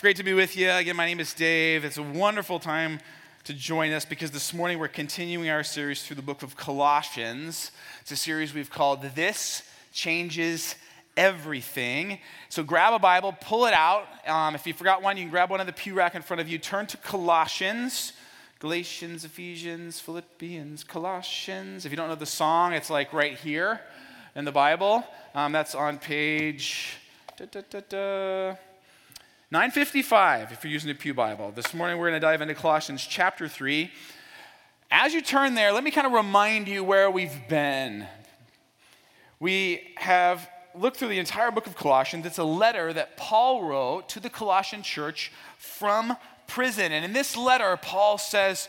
It's 0.00 0.02
great 0.02 0.16
to 0.16 0.24
be 0.24 0.32
with 0.32 0.56
you. 0.56 0.70
Again, 0.70 0.96
my 0.96 1.04
name 1.04 1.20
is 1.20 1.34
Dave. 1.34 1.84
It's 1.84 1.98
a 1.98 2.02
wonderful 2.02 2.58
time 2.58 3.00
to 3.44 3.52
join 3.52 3.92
us 3.92 4.06
because 4.06 4.30
this 4.30 4.54
morning 4.54 4.78
we're 4.78 4.88
continuing 4.88 5.50
our 5.50 5.62
series 5.62 6.02
through 6.02 6.16
the 6.16 6.22
book 6.22 6.42
of 6.42 6.56
Colossians. 6.56 7.70
It's 8.00 8.10
a 8.10 8.16
series 8.16 8.54
we've 8.54 8.70
called 8.70 9.02
This 9.14 9.62
Changes 9.92 10.74
Everything. 11.18 12.18
So 12.48 12.62
grab 12.62 12.94
a 12.94 12.98
Bible, 12.98 13.36
pull 13.42 13.66
it 13.66 13.74
out. 13.74 14.06
Um, 14.26 14.54
if 14.54 14.66
you 14.66 14.72
forgot 14.72 15.02
one, 15.02 15.18
you 15.18 15.24
can 15.24 15.30
grab 15.30 15.50
one 15.50 15.60
of 15.60 15.66
the 15.66 15.72
pew 15.74 15.92
rack 15.92 16.14
in 16.14 16.22
front 16.22 16.40
of 16.40 16.48
you. 16.48 16.56
Turn 16.56 16.86
to 16.86 16.96
Colossians. 16.96 18.14
Galatians, 18.58 19.26
Ephesians, 19.26 20.00
Philippians, 20.00 20.82
Colossians. 20.82 21.84
If 21.84 21.92
you 21.92 21.96
don't 21.98 22.08
know 22.08 22.14
the 22.14 22.24
song, 22.24 22.72
it's 22.72 22.88
like 22.88 23.12
right 23.12 23.36
here 23.36 23.82
in 24.34 24.46
the 24.46 24.52
Bible. 24.52 25.04
Um, 25.34 25.52
that's 25.52 25.74
on 25.74 25.98
page 25.98 26.96
da, 27.36 27.62
da, 27.70 27.80
da, 27.88 28.56
955 29.52 30.52
if 30.52 30.62
you're 30.62 30.72
using 30.72 30.86
the 30.86 30.94
Pew 30.94 31.12
Bible. 31.12 31.50
This 31.50 31.74
morning 31.74 31.98
we're 31.98 32.08
going 32.08 32.20
to 32.20 32.24
dive 32.24 32.40
into 32.40 32.54
Colossians 32.54 33.04
chapter 33.04 33.48
3. 33.48 33.90
As 34.92 35.12
you 35.12 35.20
turn 35.20 35.56
there, 35.56 35.72
let 35.72 35.82
me 35.82 35.90
kind 35.90 36.06
of 36.06 36.12
remind 36.12 36.68
you 36.68 36.84
where 36.84 37.10
we've 37.10 37.36
been. 37.48 38.06
We 39.40 39.92
have 39.96 40.48
looked 40.72 40.98
through 40.98 41.08
the 41.08 41.18
entire 41.18 41.50
book 41.50 41.66
of 41.66 41.74
Colossians. 41.74 42.26
It's 42.26 42.38
a 42.38 42.44
letter 42.44 42.92
that 42.92 43.16
Paul 43.16 43.64
wrote 43.64 44.08
to 44.10 44.20
the 44.20 44.30
Colossian 44.30 44.84
church 44.84 45.32
from 45.58 46.16
prison. 46.46 46.92
And 46.92 47.04
in 47.04 47.12
this 47.12 47.36
letter, 47.36 47.76
Paul 47.76 48.18
says, 48.18 48.68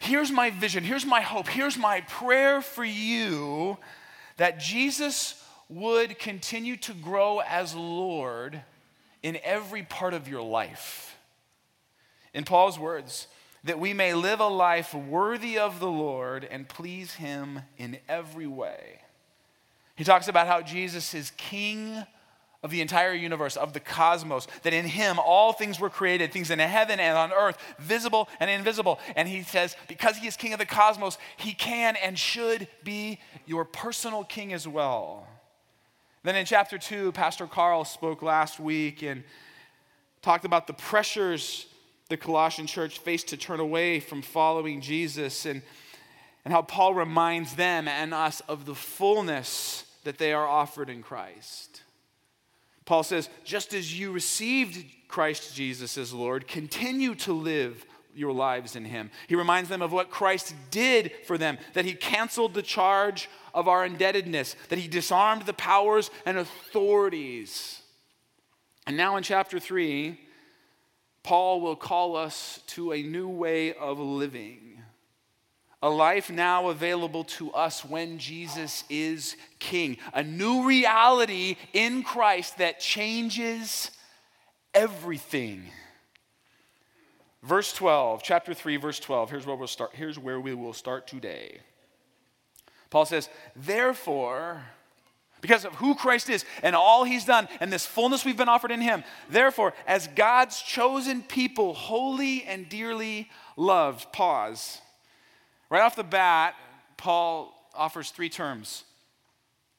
Here's 0.00 0.32
my 0.32 0.48
vision, 0.48 0.82
here's 0.82 1.04
my 1.04 1.20
hope, 1.20 1.46
here's 1.46 1.76
my 1.76 2.00
prayer 2.00 2.62
for 2.62 2.86
you 2.86 3.76
that 4.38 4.58
Jesus 4.58 5.44
would 5.68 6.18
continue 6.18 6.78
to 6.78 6.94
grow 6.94 7.40
as 7.40 7.74
Lord 7.74 8.62
in 9.22 9.38
every 9.42 9.82
part 9.82 10.14
of 10.14 10.28
your 10.28 10.42
life. 10.42 11.16
In 12.34 12.44
Paul's 12.44 12.78
words, 12.78 13.28
that 13.64 13.78
we 13.78 13.92
may 13.92 14.14
live 14.14 14.40
a 14.40 14.48
life 14.48 14.94
worthy 14.94 15.58
of 15.58 15.78
the 15.78 15.90
Lord 15.90 16.44
and 16.44 16.68
please 16.68 17.14
Him 17.14 17.60
in 17.78 17.98
every 18.08 18.46
way. 18.46 19.00
He 19.94 20.04
talks 20.04 20.28
about 20.28 20.46
how 20.46 20.62
Jesus 20.62 21.14
is 21.14 21.30
King 21.36 22.04
of 22.62 22.70
the 22.70 22.80
entire 22.80 23.12
universe, 23.12 23.56
of 23.56 23.72
the 23.72 23.80
cosmos, 23.80 24.46
that 24.62 24.72
in 24.72 24.86
Him 24.86 25.18
all 25.18 25.52
things 25.52 25.80
were 25.80 25.90
created, 25.90 26.32
things 26.32 26.50
in 26.50 26.58
heaven 26.58 27.00
and 27.00 27.18
on 27.18 27.32
earth, 27.32 27.58
visible 27.78 28.28
and 28.40 28.48
invisible. 28.48 28.98
And 29.16 29.28
He 29.28 29.42
says, 29.42 29.76
because 29.88 30.16
He 30.16 30.26
is 30.26 30.36
King 30.36 30.52
of 30.52 30.58
the 30.58 30.66
cosmos, 30.66 31.18
He 31.36 31.54
can 31.54 31.96
and 31.96 32.18
should 32.18 32.68
be 32.84 33.20
your 33.46 33.64
personal 33.64 34.24
King 34.24 34.52
as 34.52 34.66
well. 34.66 35.26
Then 36.24 36.36
in 36.36 36.46
chapter 36.46 36.78
2, 36.78 37.12
Pastor 37.12 37.48
Carl 37.48 37.84
spoke 37.84 38.22
last 38.22 38.60
week 38.60 39.02
and 39.02 39.24
talked 40.20 40.44
about 40.44 40.68
the 40.68 40.72
pressures 40.72 41.66
the 42.08 42.16
Colossian 42.16 42.66
church 42.66 42.98
faced 42.98 43.28
to 43.28 43.36
turn 43.36 43.58
away 43.58 43.98
from 43.98 44.22
following 44.22 44.80
Jesus 44.80 45.46
and, 45.46 45.62
and 46.44 46.52
how 46.52 46.62
Paul 46.62 46.94
reminds 46.94 47.54
them 47.54 47.88
and 47.88 48.12
us 48.12 48.40
of 48.48 48.66
the 48.66 48.74
fullness 48.74 49.84
that 50.04 50.18
they 50.18 50.32
are 50.32 50.46
offered 50.46 50.90
in 50.90 51.02
Christ. 51.02 51.82
Paul 52.84 53.02
says, 53.02 53.28
just 53.44 53.72
as 53.74 53.98
you 53.98 54.12
received 54.12 54.84
Christ 55.08 55.56
Jesus 55.56 55.96
as 55.96 56.12
Lord, 56.12 56.46
continue 56.46 57.14
to 57.16 57.32
live 57.32 57.84
your 58.14 58.32
lives 58.32 58.76
in 58.76 58.84
Him. 58.84 59.10
He 59.26 59.34
reminds 59.34 59.68
them 59.68 59.82
of 59.82 59.92
what 59.92 60.10
Christ 60.10 60.54
did 60.70 61.12
for 61.26 61.38
them, 61.38 61.58
that 61.74 61.84
He 61.84 61.94
canceled 61.94 62.54
the 62.54 62.62
charge 62.62 63.28
of 63.54 63.68
our 63.68 63.84
indebtedness, 63.84 64.56
that 64.68 64.78
He 64.78 64.88
disarmed 64.88 65.42
the 65.42 65.52
powers 65.52 66.10
and 66.26 66.38
authorities. 66.38 67.82
And 68.86 68.96
now 68.96 69.16
in 69.16 69.22
chapter 69.22 69.58
3, 69.60 70.18
Paul 71.22 71.60
will 71.60 71.76
call 71.76 72.16
us 72.16 72.60
to 72.68 72.92
a 72.92 73.02
new 73.02 73.28
way 73.28 73.74
of 73.74 73.98
living, 73.98 74.82
a 75.80 75.88
life 75.88 76.30
now 76.30 76.68
available 76.68 77.24
to 77.24 77.52
us 77.52 77.84
when 77.84 78.18
Jesus 78.18 78.84
is 78.88 79.36
King, 79.58 79.98
a 80.12 80.22
new 80.22 80.66
reality 80.66 81.56
in 81.72 82.02
Christ 82.02 82.58
that 82.58 82.80
changes 82.80 83.90
everything. 84.74 85.70
Verse 87.42 87.72
12, 87.72 88.22
chapter 88.22 88.54
3, 88.54 88.76
verse 88.76 89.00
12. 89.00 89.30
Here's 89.30 89.46
where 89.46 89.56
we'll 89.56 89.66
start. 89.66 89.90
Here's 89.94 90.18
where 90.18 90.40
we 90.40 90.54
will 90.54 90.72
start 90.72 91.06
today. 91.06 91.58
Paul 92.88 93.04
says, 93.04 93.28
Therefore, 93.56 94.62
because 95.40 95.64
of 95.64 95.74
who 95.74 95.96
Christ 95.96 96.30
is 96.30 96.44
and 96.62 96.76
all 96.76 97.02
he's 97.02 97.24
done 97.24 97.48
and 97.58 97.72
this 97.72 97.84
fullness 97.84 98.24
we've 98.24 98.36
been 98.36 98.48
offered 98.48 98.70
in 98.70 98.80
him, 98.80 99.02
therefore, 99.28 99.74
as 99.88 100.06
God's 100.08 100.62
chosen 100.62 101.22
people, 101.22 101.74
holy 101.74 102.44
and 102.44 102.68
dearly 102.68 103.28
loved, 103.56 104.12
pause. 104.12 104.80
Right 105.68 105.82
off 105.82 105.96
the 105.96 106.04
bat, 106.04 106.54
Paul 106.96 107.52
offers 107.74 108.10
three 108.10 108.28
terms 108.28 108.84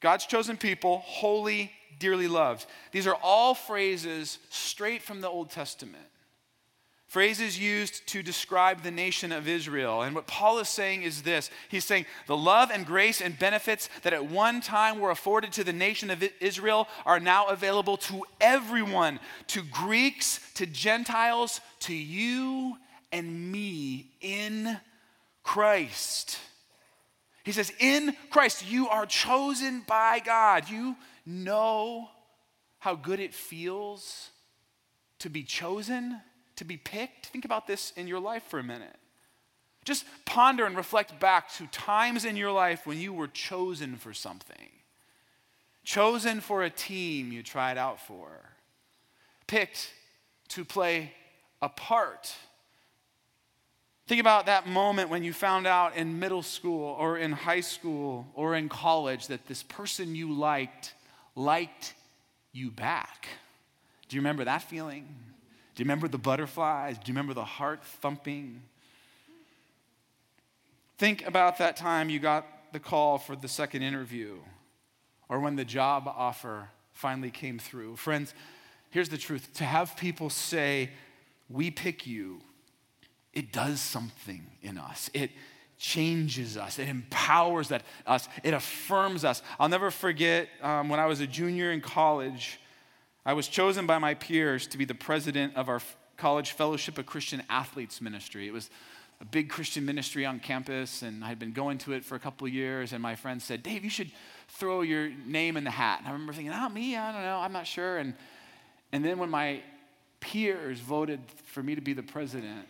God's 0.01 0.25
chosen 0.25 0.57
people, 0.57 0.97
holy, 1.06 1.72
dearly 1.97 2.28
loved. 2.28 2.66
These 2.91 3.07
are 3.07 3.16
all 3.24 3.56
phrases 3.56 4.38
straight 4.50 5.01
from 5.01 5.22
the 5.22 5.30
Old 5.30 5.50
Testament. 5.50 6.03
Phrases 7.13 7.59
used 7.59 8.07
to 8.07 8.24
describe 8.24 8.81
the 8.81 8.90
nation 8.90 9.31
of 9.31 9.47
Israel. 9.47 10.01
And 10.01 10.16
what 10.16 10.25
Paul 10.25 10.57
is 10.57 10.68
saying 10.68 11.03
is 11.03 11.22
this 11.22 11.51
He's 11.69 11.85
saying 11.85 12.07
the 12.25 12.35
love 12.35 12.72
and 12.72 12.88
grace 12.88 13.22
and 13.22 13.38
benefits 13.38 13.88
that 14.01 14.13
at 14.13 14.25
one 14.25 14.62
time 14.62 14.97
were 14.97 15.12
afforded 15.12 15.51
to 15.51 15.63
the 15.63 15.74
nation 15.74 16.09
of 16.09 16.28
Israel 16.40 16.88
are 17.06 17.19
now 17.19 17.50
available 17.50 17.97
to 17.97 18.24
everyone, 18.41 19.19
to 19.46 19.62
Greeks, 19.62 20.40
to 20.56 20.66
Gentiles, 20.66 21.62
to 21.81 21.94
you 21.94 22.78
and 23.12 23.51
me 23.51 24.07
in 24.19 24.80
Christ. 25.44 26.40
He 27.44 27.51
says, 27.51 27.72
In 27.80 28.18
Christ, 28.31 28.68
you 28.68 28.90
are 28.90 29.06
chosen 29.06 29.84
by 29.85 30.18
God. 30.18 30.68
You 30.68 30.95
know 31.28 32.09
how 32.80 32.95
good 32.95 33.19
it 33.19 33.35
feels 33.35 34.31
to 35.19 35.30
be 35.30 35.44
chosen 35.44 36.19
to 36.58 36.66
be 36.66 36.78
picked? 36.78 37.28
Think 37.28 37.46
about 37.46 37.68
this 37.68 37.91
in 37.96 38.08
your 38.08 38.19
life 38.19 38.44
for 38.47 38.59
a 38.59 38.64
minute. 38.64 38.96
Just 39.86 40.06
ponder 40.25 40.66
and 40.66 40.78
reflect 40.78 41.19
back 41.19 41.52
to 41.56 41.68
times 41.68 42.25
in 42.25 42.38
your 42.38 42.52
life 42.52 42.88
when 42.88 43.00
you 43.00 43.14
were 43.14 43.28
chosen 43.28 43.97
for 43.97 44.14
something, 44.14 44.69
chosen 45.84 46.40
for 46.40 46.63
a 46.63 46.69
team 46.69 47.31
you 47.31 47.44
tried 47.44 47.78
out 47.78 48.00
for, 48.00 48.30
picked 49.46 49.92
to 50.50 50.63
play 50.63 51.12
a 51.62 51.68
part. 51.68 52.34
Think 54.08 54.22
about 54.22 54.46
that 54.46 54.68
moment 54.68 55.09
when 55.09 55.24
you 55.24 55.34
found 55.34 55.68
out 55.68 55.96
in 55.96 56.19
middle 56.19 56.44
school 56.44 56.96
or 57.00 57.18
in 57.18 57.31
high 57.31 57.62
school 57.62 58.28
or 58.36 58.56
in 58.56 58.69
college 58.69 59.28
that 59.28 59.47
this 59.47 59.63
person 59.63 60.16
you 60.16 60.31
liked 60.31 60.94
liked 61.36 61.94
you 62.52 62.69
back. 62.69 63.28
Do 64.08 64.16
you 64.16 64.22
remember 64.22 64.44
that 64.46 64.62
feeling? 64.62 65.08
Do 65.75 65.81
you 65.81 65.85
remember 65.85 66.07
the 66.07 66.17
butterflies? 66.17 66.97
Do 66.97 67.03
you 67.07 67.13
remember 67.13 67.34
the 67.34 67.45
heart 67.45 67.84
thumping? 67.84 68.61
Think 70.97 71.25
about 71.25 71.57
that 71.57 71.75
time 71.75 72.09
you 72.09 72.19
got 72.19 72.45
the 72.73 72.79
call 72.79 73.17
for 73.17 73.35
the 73.35 73.47
second 73.47 73.81
interview 73.81 74.38
or 75.29 75.39
when 75.39 75.56
the 75.56 75.66
job 75.66 76.07
offer 76.07 76.69
finally 76.91 77.31
came 77.31 77.57
through. 77.57 77.95
Friends, 77.95 78.33
here's 78.91 79.09
the 79.09 79.17
truth 79.17 79.50
to 79.56 79.63
have 79.63 79.97
people 79.97 80.29
say, 80.29 80.91
We 81.50 81.72
pick 81.72 82.06
you, 82.06 82.41
it 83.33 83.51
does 83.51 83.81
something 83.81 84.45
in 84.62 84.78
us. 84.78 85.09
It 85.13 85.31
changes 85.79 86.56
us, 86.56 86.78
it 86.78 86.88
empowers 86.88 87.72
us, 88.06 88.29
it 88.44 88.53
affirms 88.53 89.25
us. 89.25 89.41
I'll 89.59 89.69
never 89.69 89.91
forget 89.91 90.47
um, 90.62 90.88
when 90.89 91.00
I 91.00 91.07
was 91.07 91.19
a 91.19 91.28
junior 91.28 91.72
in 91.72 91.81
college. 91.81 92.59
I 93.25 93.31
was 93.34 93.47
chosen 93.47 93.88
by 93.88 94.00
my 94.00 94.16
peers 94.16 94.67
to 94.67 94.78
be 94.78 94.84
the 94.84 94.94
president 94.94 95.56
of 95.56 95.69
our 95.69 95.81
college 96.17 96.51
fellowship 96.51 96.98
of 96.98 97.06
Christian 97.06 97.42
athletes 97.50 98.01
ministry. 98.01 98.48
It 98.48 98.51
was 98.51 98.69
a 99.21 99.25
big 99.25 99.50
Christian 99.50 99.86
ministry 99.86 100.25
on 100.25 100.42
campus, 100.42 101.03
and 101.03 101.24
I 101.24 101.30
had 101.30 101.39
been 101.39 101.53
going 101.53 101.77
to 101.80 101.94
it 101.94 102.03
for 102.03 102.15
a 102.15 102.19
couple 102.19 102.45
of 102.45 102.53
years. 102.53 102.92
And 102.92 103.01
my 103.01 103.15
friend 103.15 103.42
said, 103.42 103.63
Dave, 103.63 103.86
you 103.86 103.89
should 103.89 104.12
throw 104.50 104.81
your 104.81 105.09
name 105.25 105.56
in 105.56 105.63
the 105.63 105.71
hat. 105.71 106.00
And 106.00 106.09
I 106.09 106.12
remember 106.12 106.33
thinking, 106.33 106.51
not 106.51 106.69
oh, 106.69 106.74
me, 106.74 106.98
I 106.98 107.13
don't 107.13 107.21
know, 107.21 107.38
I'm 107.38 107.53
not 107.53 107.65
sure. 107.65 107.98
And, 107.98 108.13
and 108.92 109.06
then 109.06 109.18
when 109.19 109.30
my 109.30 109.62
peers 110.19 110.80
voted 110.80 111.21
for 111.45 111.63
me 111.63 111.75
to 111.75 111.81
be 111.81 111.94
the 111.94 112.03
president, 112.03 112.68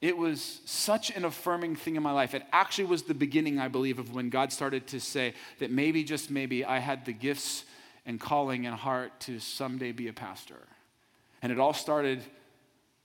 it 0.00 0.16
was 0.16 0.62
such 0.64 1.10
an 1.10 1.26
affirming 1.26 1.76
thing 1.76 1.96
in 1.96 2.02
my 2.02 2.12
life. 2.12 2.34
It 2.34 2.44
actually 2.50 2.86
was 2.86 3.02
the 3.02 3.14
beginning, 3.14 3.58
I 3.58 3.68
believe, 3.68 3.98
of 3.98 4.14
when 4.14 4.30
God 4.30 4.52
started 4.52 4.86
to 4.88 5.00
say 5.00 5.34
that 5.58 5.70
maybe, 5.70 6.02
just 6.02 6.30
maybe, 6.30 6.64
I 6.64 6.78
had 6.78 7.04
the 7.04 7.12
gifts 7.12 7.65
and 8.06 8.20
calling 8.20 8.66
and 8.66 8.74
heart 8.74 9.18
to 9.20 9.38
someday 9.40 9.92
be 9.92 10.08
a 10.08 10.12
pastor. 10.12 10.68
And 11.42 11.52
it 11.52 11.58
all 11.58 11.74
started 11.74 12.22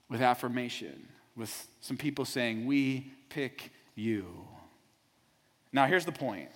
with 0.08 0.22
affirmation, 0.22 1.08
with 1.36 1.68
some 1.80 1.96
people 1.96 2.24
saying, 2.24 2.66
We 2.66 3.12
pick 3.28 3.70
you. 3.94 4.26
Now, 5.72 5.86
here's 5.86 6.04
the 6.04 6.12
point 6.12 6.48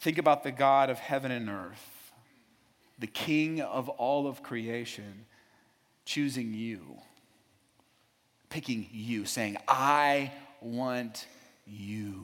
think 0.00 0.18
about 0.18 0.42
the 0.42 0.52
God 0.52 0.90
of 0.90 0.98
heaven 0.98 1.30
and 1.30 1.48
earth, 1.48 2.12
the 2.98 3.06
king 3.06 3.60
of 3.60 3.88
all 3.88 4.26
of 4.26 4.42
creation. 4.42 5.26
choosing 6.04 6.54
you, 6.54 6.80
picking 8.48 8.88
you, 8.92 9.24
saying, 9.24 9.56
I 9.66 10.32
want 10.60 11.26
you. 11.66 12.22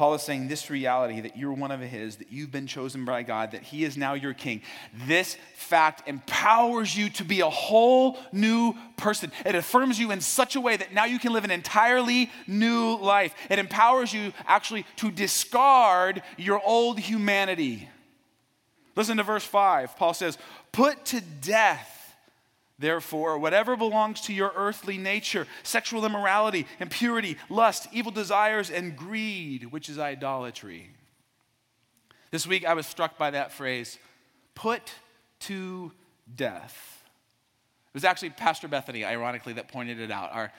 Paul 0.00 0.14
is 0.14 0.22
saying 0.22 0.48
this 0.48 0.70
reality 0.70 1.20
that 1.20 1.36
you're 1.36 1.52
one 1.52 1.70
of 1.70 1.78
his, 1.80 2.16
that 2.16 2.32
you've 2.32 2.50
been 2.50 2.66
chosen 2.66 3.04
by 3.04 3.22
God, 3.22 3.50
that 3.50 3.64
he 3.64 3.84
is 3.84 3.98
now 3.98 4.14
your 4.14 4.32
king. 4.32 4.62
This 5.06 5.36
fact 5.54 6.08
empowers 6.08 6.96
you 6.96 7.10
to 7.10 7.22
be 7.22 7.40
a 7.40 7.50
whole 7.50 8.18
new 8.32 8.72
person. 8.96 9.30
It 9.44 9.54
affirms 9.54 9.98
you 9.98 10.10
in 10.10 10.22
such 10.22 10.56
a 10.56 10.60
way 10.62 10.78
that 10.78 10.94
now 10.94 11.04
you 11.04 11.18
can 11.18 11.34
live 11.34 11.44
an 11.44 11.50
entirely 11.50 12.30
new 12.46 12.96
life. 12.96 13.34
It 13.50 13.58
empowers 13.58 14.10
you 14.10 14.32
actually 14.46 14.86
to 14.96 15.10
discard 15.10 16.22
your 16.38 16.62
old 16.64 16.98
humanity. 16.98 17.86
Listen 18.96 19.18
to 19.18 19.22
verse 19.22 19.44
5. 19.44 19.98
Paul 19.98 20.14
says, 20.14 20.38
Put 20.72 21.04
to 21.04 21.20
death 21.20 21.99
Therefore, 22.80 23.38
whatever 23.38 23.76
belongs 23.76 24.22
to 24.22 24.32
your 24.32 24.52
earthly 24.56 24.96
nature 24.96 25.46
sexual 25.62 26.06
immorality, 26.06 26.66
impurity, 26.80 27.36
lust, 27.50 27.86
evil 27.92 28.10
desires, 28.10 28.70
and 28.70 28.96
greed, 28.96 29.70
which 29.70 29.90
is 29.90 29.98
idolatry. 29.98 30.88
This 32.30 32.46
week 32.46 32.64
I 32.64 32.72
was 32.72 32.86
struck 32.86 33.18
by 33.18 33.32
that 33.32 33.52
phrase 33.52 33.98
put 34.54 34.94
to 35.40 35.92
death. 36.34 37.04
It 37.88 37.94
was 37.94 38.04
actually 38.04 38.30
Pastor 38.30 38.66
Bethany, 38.66 39.04
ironically, 39.04 39.52
that 39.54 39.68
pointed 39.68 40.00
it 40.00 40.10
out. 40.10 40.32
Our, 40.32 40.50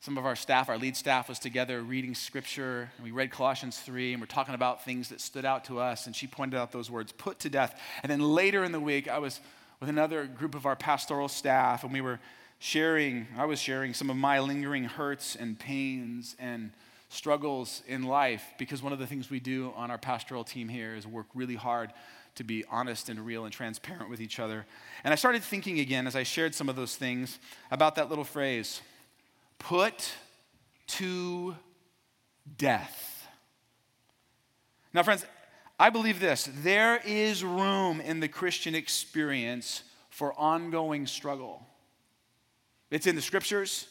some 0.00 0.18
of 0.18 0.26
our 0.26 0.34
staff, 0.34 0.68
our 0.68 0.78
lead 0.78 0.96
staff, 0.96 1.28
was 1.28 1.38
together 1.38 1.80
reading 1.82 2.14
scripture, 2.14 2.90
and 2.96 3.04
we 3.04 3.12
read 3.12 3.30
Colossians 3.30 3.78
3, 3.78 4.14
and 4.14 4.22
we're 4.22 4.26
talking 4.26 4.54
about 4.54 4.84
things 4.84 5.10
that 5.10 5.20
stood 5.20 5.44
out 5.44 5.64
to 5.66 5.78
us, 5.78 6.06
and 6.06 6.16
she 6.16 6.26
pointed 6.26 6.58
out 6.58 6.72
those 6.72 6.90
words, 6.90 7.12
put 7.12 7.38
to 7.40 7.50
death. 7.50 7.78
And 8.02 8.10
then 8.10 8.20
later 8.20 8.64
in 8.64 8.72
the 8.72 8.80
week, 8.80 9.06
I 9.06 9.18
was 9.18 9.40
with 9.82 9.88
another 9.88 10.26
group 10.26 10.54
of 10.54 10.64
our 10.64 10.76
pastoral 10.76 11.26
staff, 11.26 11.82
and 11.82 11.92
we 11.92 12.00
were 12.00 12.20
sharing, 12.60 13.26
I 13.36 13.46
was 13.46 13.58
sharing 13.58 13.94
some 13.94 14.10
of 14.10 14.16
my 14.16 14.38
lingering 14.38 14.84
hurts 14.84 15.34
and 15.34 15.58
pains 15.58 16.36
and 16.38 16.70
struggles 17.08 17.82
in 17.88 18.04
life 18.04 18.44
because 18.58 18.80
one 18.80 18.92
of 18.92 19.00
the 19.00 19.08
things 19.08 19.28
we 19.28 19.40
do 19.40 19.72
on 19.74 19.90
our 19.90 19.98
pastoral 19.98 20.44
team 20.44 20.68
here 20.68 20.94
is 20.94 21.04
work 21.04 21.26
really 21.34 21.56
hard 21.56 21.92
to 22.36 22.44
be 22.44 22.64
honest 22.70 23.08
and 23.08 23.26
real 23.26 23.42
and 23.44 23.52
transparent 23.52 24.08
with 24.08 24.20
each 24.20 24.38
other. 24.38 24.66
And 25.02 25.10
I 25.10 25.16
started 25.16 25.42
thinking 25.42 25.80
again 25.80 26.06
as 26.06 26.14
I 26.14 26.22
shared 26.22 26.54
some 26.54 26.68
of 26.68 26.76
those 26.76 26.94
things 26.94 27.40
about 27.72 27.96
that 27.96 28.08
little 28.08 28.22
phrase 28.22 28.80
put 29.58 30.12
to 30.86 31.56
death. 32.56 33.26
Now, 34.94 35.02
friends, 35.02 35.26
I 35.82 35.90
believe 35.90 36.20
this 36.20 36.48
there 36.62 37.00
is 37.04 37.42
room 37.42 38.00
in 38.00 38.20
the 38.20 38.28
Christian 38.28 38.76
experience 38.76 39.82
for 40.10 40.32
ongoing 40.38 41.08
struggle. 41.08 41.66
It's 42.92 43.08
in 43.08 43.16
the 43.16 43.20
scriptures, 43.20 43.88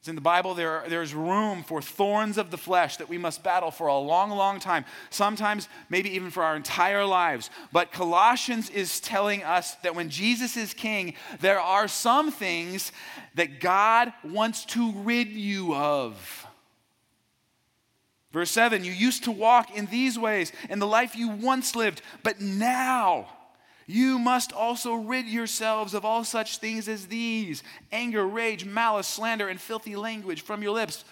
it's 0.00 0.08
in 0.08 0.16
the 0.16 0.20
Bible. 0.20 0.52
There, 0.54 0.82
there's 0.88 1.14
room 1.14 1.62
for 1.62 1.80
thorns 1.80 2.38
of 2.38 2.50
the 2.50 2.58
flesh 2.58 2.96
that 2.96 3.08
we 3.08 3.18
must 3.18 3.44
battle 3.44 3.70
for 3.70 3.86
a 3.86 3.96
long, 3.96 4.30
long 4.30 4.58
time, 4.58 4.84
sometimes 5.10 5.68
maybe 5.90 6.10
even 6.16 6.30
for 6.30 6.42
our 6.42 6.56
entire 6.56 7.04
lives. 7.04 7.50
But 7.70 7.92
Colossians 7.92 8.68
is 8.68 8.98
telling 8.98 9.44
us 9.44 9.76
that 9.84 9.94
when 9.94 10.08
Jesus 10.08 10.56
is 10.56 10.74
king, 10.74 11.14
there 11.38 11.60
are 11.60 11.86
some 11.86 12.32
things 12.32 12.90
that 13.36 13.60
God 13.60 14.12
wants 14.24 14.64
to 14.66 14.90
rid 14.90 15.28
you 15.28 15.72
of. 15.72 16.43
Verse 18.34 18.50
7 18.50 18.82
You 18.84 18.90
used 18.90 19.24
to 19.24 19.30
walk 19.30 19.74
in 19.74 19.86
these 19.86 20.18
ways 20.18 20.52
in 20.68 20.80
the 20.80 20.88
life 20.88 21.14
you 21.14 21.28
once 21.28 21.76
lived, 21.76 22.02
but 22.24 22.40
now 22.40 23.28
you 23.86 24.18
must 24.18 24.52
also 24.52 24.94
rid 24.94 25.26
yourselves 25.26 25.94
of 25.94 26.04
all 26.04 26.24
such 26.24 26.58
things 26.58 26.88
as 26.88 27.06
these 27.06 27.62
anger, 27.92 28.26
rage, 28.26 28.64
malice, 28.64 29.06
slander, 29.06 29.48
and 29.48 29.60
filthy 29.60 29.94
language 29.94 30.42
from 30.42 30.64
your 30.64 30.72
lips. 30.72 31.04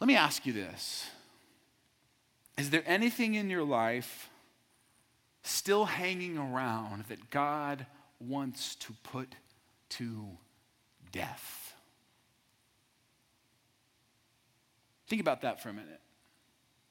Let 0.00 0.08
me 0.08 0.16
ask 0.16 0.44
you 0.44 0.52
this 0.52 1.08
Is 2.58 2.70
there 2.70 2.82
anything 2.84 3.34
in 3.34 3.48
your 3.48 3.64
life 3.64 4.28
still 5.44 5.84
hanging 5.84 6.36
around 6.36 7.04
that 7.04 7.30
God 7.30 7.86
wants 8.18 8.74
to 8.74 8.92
put 9.04 9.36
to 9.90 10.26
death? 11.12 11.65
Think 15.06 15.20
about 15.20 15.42
that 15.42 15.62
for 15.62 15.68
a 15.68 15.72
minute. 15.72 16.00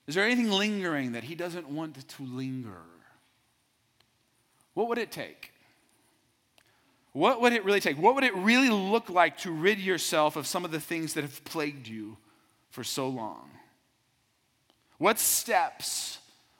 Is 0.07 0.15
there 0.15 0.23
anything 0.23 0.51
lingering 0.51 1.13
that 1.13 1.23
he 1.23 1.35
doesn't 1.35 1.67
want 1.67 1.95
to 2.07 2.23
linger? 2.23 2.83
What 4.73 4.88
would 4.89 4.97
it 4.97 5.12
take? 5.12 5.51
What 7.13 7.41
would 7.41 7.53
it 7.53 7.63
really 7.63 7.79
take? 7.79 7.97
What 7.97 8.15
would 8.15 8.25
it 8.25 8.35
really 8.35 8.69
look 8.69 9.09
like 9.09 9.38
to 9.39 9.51
rid 9.51 9.79
yourself 9.79 10.35
of 10.35 10.45
some 10.45 10.65
of 10.65 10.71
the 10.71 10.81
things 10.81 11.13
that 11.13 11.21
have 11.21 11.44
plagued 11.45 11.88
you 11.88 12.17
for 12.69 12.83
so 12.83 13.07
long? 13.07 13.50
What 14.97 15.17
steps 15.17 16.19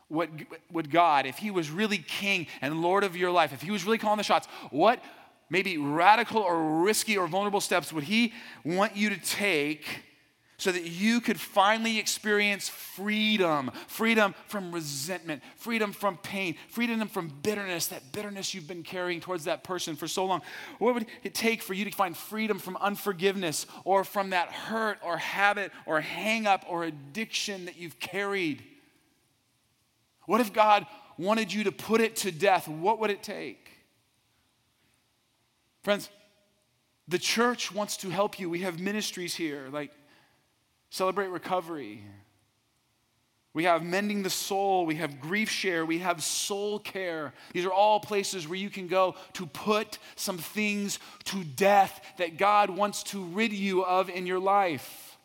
would, 0.10 0.48
would 0.72 0.92
God, 0.92 1.26
if 1.26 1.38
He 1.38 1.52
was 1.52 1.70
really 1.70 1.98
King 1.98 2.48
and 2.62 2.82
Lord 2.82 3.04
of 3.04 3.16
your 3.18 3.32
life, 3.32 3.54
if 3.54 3.62
He 3.62 3.72
was 3.72 3.84
really 3.84 3.98
calling 3.98 4.18
the 4.18 4.24
shots, 4.24 4.48
what 4.72 5.04
maybe 5.50 5.78
radical 5.78 6.42
or 6.42 6.84
risky 6.84 7.18
or 7.18 7.28
vulnerable 7.28 7.62
steps 7.62 7.92
would 7.92 8.06
He 8.06 8.34
want 8.64 8.96
you 8.96 9.10
to 9.10 9.18
take 9.18 9.86
so 10.58 10.72
that 10.72 10.84
you 10.84 11.20
could 11.20 11.40
finally 11.40 12.00
experience 12.00 12.70
freedom 12.70 13.72
freedom 13.88 14.34
from 14.48 14.72
resentment, 14.72 15.42
freedom 15.58 15.92
from 15.92 16.18
pain, 16.18 16.56
freedom 16.70 17.08
from 17.08 17.32
bitterness, 17.44 17.88
that 17.88 18.12
bitterness 18.12 18.54
you've 18.54 18.68
been 18.68 18.84
carrying 18.84 19.20
towards 19.20 19.46
that 19.46 19.64
person 19.64 19.96
for 19.96 20.08
so 20.08 20.26
long. 20.26 20.42
What 20.80 20.94
would 20.94 21.06
it 21.24 21.34
take 21.34 21.62
for 21.62 21.74
you 21.74 21.86
to 21.86 21.92
find 21.92 22.16
freedom 22.16 22.60
from 22.60 22.78
unforgiveness 22.78 23.66
or 23.84 24.04
from 24.04 24.32
that 24.32 24.52
hurt 24.52 24.98
or 25.04 25.18
habit 25.18 25.72
or 25.86 26.02
hang 26.02 26.48
up 26.48 26.66
or 26.68 26.84
addiction 26.84 27.66
that 27.66 27.78
you've 27.78 28.00
carried? 28.00 28.64
What 30.26 30.42
if 30.42 30.54
God 30.54 30.86
wanted 31.18 31.54
you 31.54 31.66
to 31.66 31.72
put 31.72 32.02
it 32.02 32.16
to 32.18 32.32
death? 32.32 32.68
What 32.68 33.00
would 33.00 33.10
it 33.10 33.24
take? 33.24 33.70
Friends, 35.84 36.10
the 37.08 37.20
church 37.20 37.72
wants 37.72 37.98
to 37.98 38.10
help 38.10 38.40
you. 38.40 38.50
We 38.50 38.62
have 38.62 38.80
ministries 38.80 39.36
here 39.36 39.68
like 39.72 39.92
Celebrate 40.90 41.28
recovery. 41.28 42.04
We 43.56 43.64
have 43.64 43.84
mending 43.84 44.22
the 44.22 44.30
soul. 44.30 44.86
We 44.86 44.96
have 44.96 45.22
grief 45.22 45.50
share. 45.50 45.86
We 45.86 46.00
have 46.00 46.22
soul 46.22 46.78
care. 46.78 47.34
These 47.54 47.66
are 47.66 47.72
all 47.72 48.02
places 48.02 48.48
where 48.48 48.60
you 48.60 48.70
can 48.70 48.88
go 48.88 49.16
to 49.34 49.46
put 49.46 49.98
some 50.18 50.38
things 50.38 51.00
to 51.26 51.42
death 51.42 52.02
that 52.18 52.38
God 52.38 52.70
wants 52.70 53.02
to 53.04 53.24
rid 53.24 53.54
you 53.54 53.86
of 53.86 54.10
in 54.10 54.28
your 54.28 54.40
life. 54.40 55.18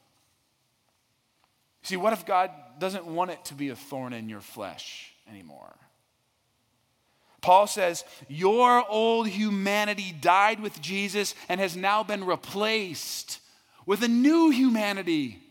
See, 1.82 1.96
what 1.96 2.12
if 2.12 2.24
God 2.24 2.52
doesn't 2.78 3.04
want 3.04 3.32
it 3.32 3.44
to 3.46 3.54
be 3.54 3.70
a 3.70 3.76
thorn 3.76 4.12
in 4.12 4.28
your 4.28 4.40
flesh 4.40 5.12
anymore? 5.28 5.74
Paul 7.40 7.66
says, 7.66 8.04
Your 8.28 8.88
old 8.88 9.26
humanity 9.26 10.14
died 10.20 10.60
with 10.60 10.80
Jesus 10.80 11.34
and 11.48 11.60
has 11.60 11.76
now 11.76 12.04
been 12.04 12.24
replaced 12.24 13.40
with 13.86 14.04
a 14.04 14.08
new 14.08 14.50
humanity 14.50 15.42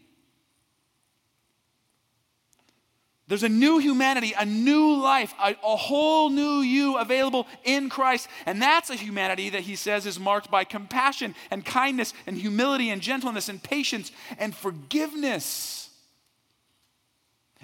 There's 3.29 3.43
a 3.43 3.49
new 3.49 3.77
humanity, 3.77 4.33
a 4.37 4.43
new 4.43 4.95
life, 4.95 5.35
a, 5.39 5.55
a, 5.63 5.75
whole 5.75 6.31
new 6.31 6.61
you 6.61 6.97
available 6.97 7.45
in 7.63 7.87
Christ. 7.87 8.27
And 8.47 8.59
that's 8.59 8.89
a 8.89 8.95
humanity 8.95 9.51
that 9.51 9.61
he 9.61 9.75
says 9.75 10.07
is 10.07 10.19
marked 10.19 10.49
by 10.49 10.63
compassion 10.63 11.35
and 11.51 11.63
kindness 11.63 12.15
and 12.25 12.35
humility 12.35 12.89
and 12.89 13.03
gentleness 13.03 13.47
and 13.47 13.61
patience 13.61 14.11
and 14.39 14.55
forgiveness. 14.55 15.91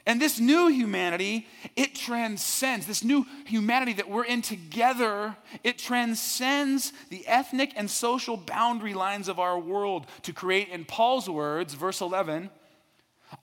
And 0.06 0.22
this 0.22 0.40
new 0.40 0.68
humanity, 0.68 1.48
it 1.76 1.96
transcends, 1.96 2.86
this 2.86 3.04
new 3.04 3.26
humanity 3.48 3.94
that 3.94 4.08
we're 4.08 4.26
in 4.26 4.44
together, 4.44 5.36
it 5.64 5.80
transcends 5.80 6.94
the 7.10 7.26
ethnic 7.26 7.74
and 7.76 7.90
social 7.90 8.38
boundary 8.38 8.94
lines 8.94 9.28
of 9.28 9.40
our 9.40 9.58
world 9.58 10.06
to 10.22 10.32
create, 10.32 10.70
in 10.70 10.86
Paul's 10.86 11.28
words, 11.28 11.74
verse 11.74 12.02
11, 12.02 12.52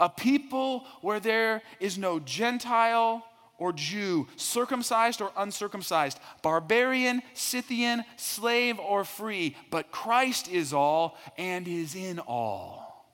a 0.01 0.09
people 0.09 0.87
where 1.01 1.21
there 1.21 1.62
is 1.81 1.99
no 1.99 2.19
Gentile 2.21 3.25
or 3.59 3.73
Jew, 3.73 4.27
circumcised 4.37 5.21
or 5.21 5.31
uncircumcised, 5.37 6.19
barbarian, 6.43 7.23
Scythian, 7.35 8.05
slave 8.17 8.79
or 8.81 9.05
free, 9.05 9.57
but 9.71 9.93
Christ 9.93 10.49
is 10.49 10.73
all 10.73 11.17
and 11.39 11.69
is 11.69 11.95
in 11.95 12.19
all. 12.19 13.07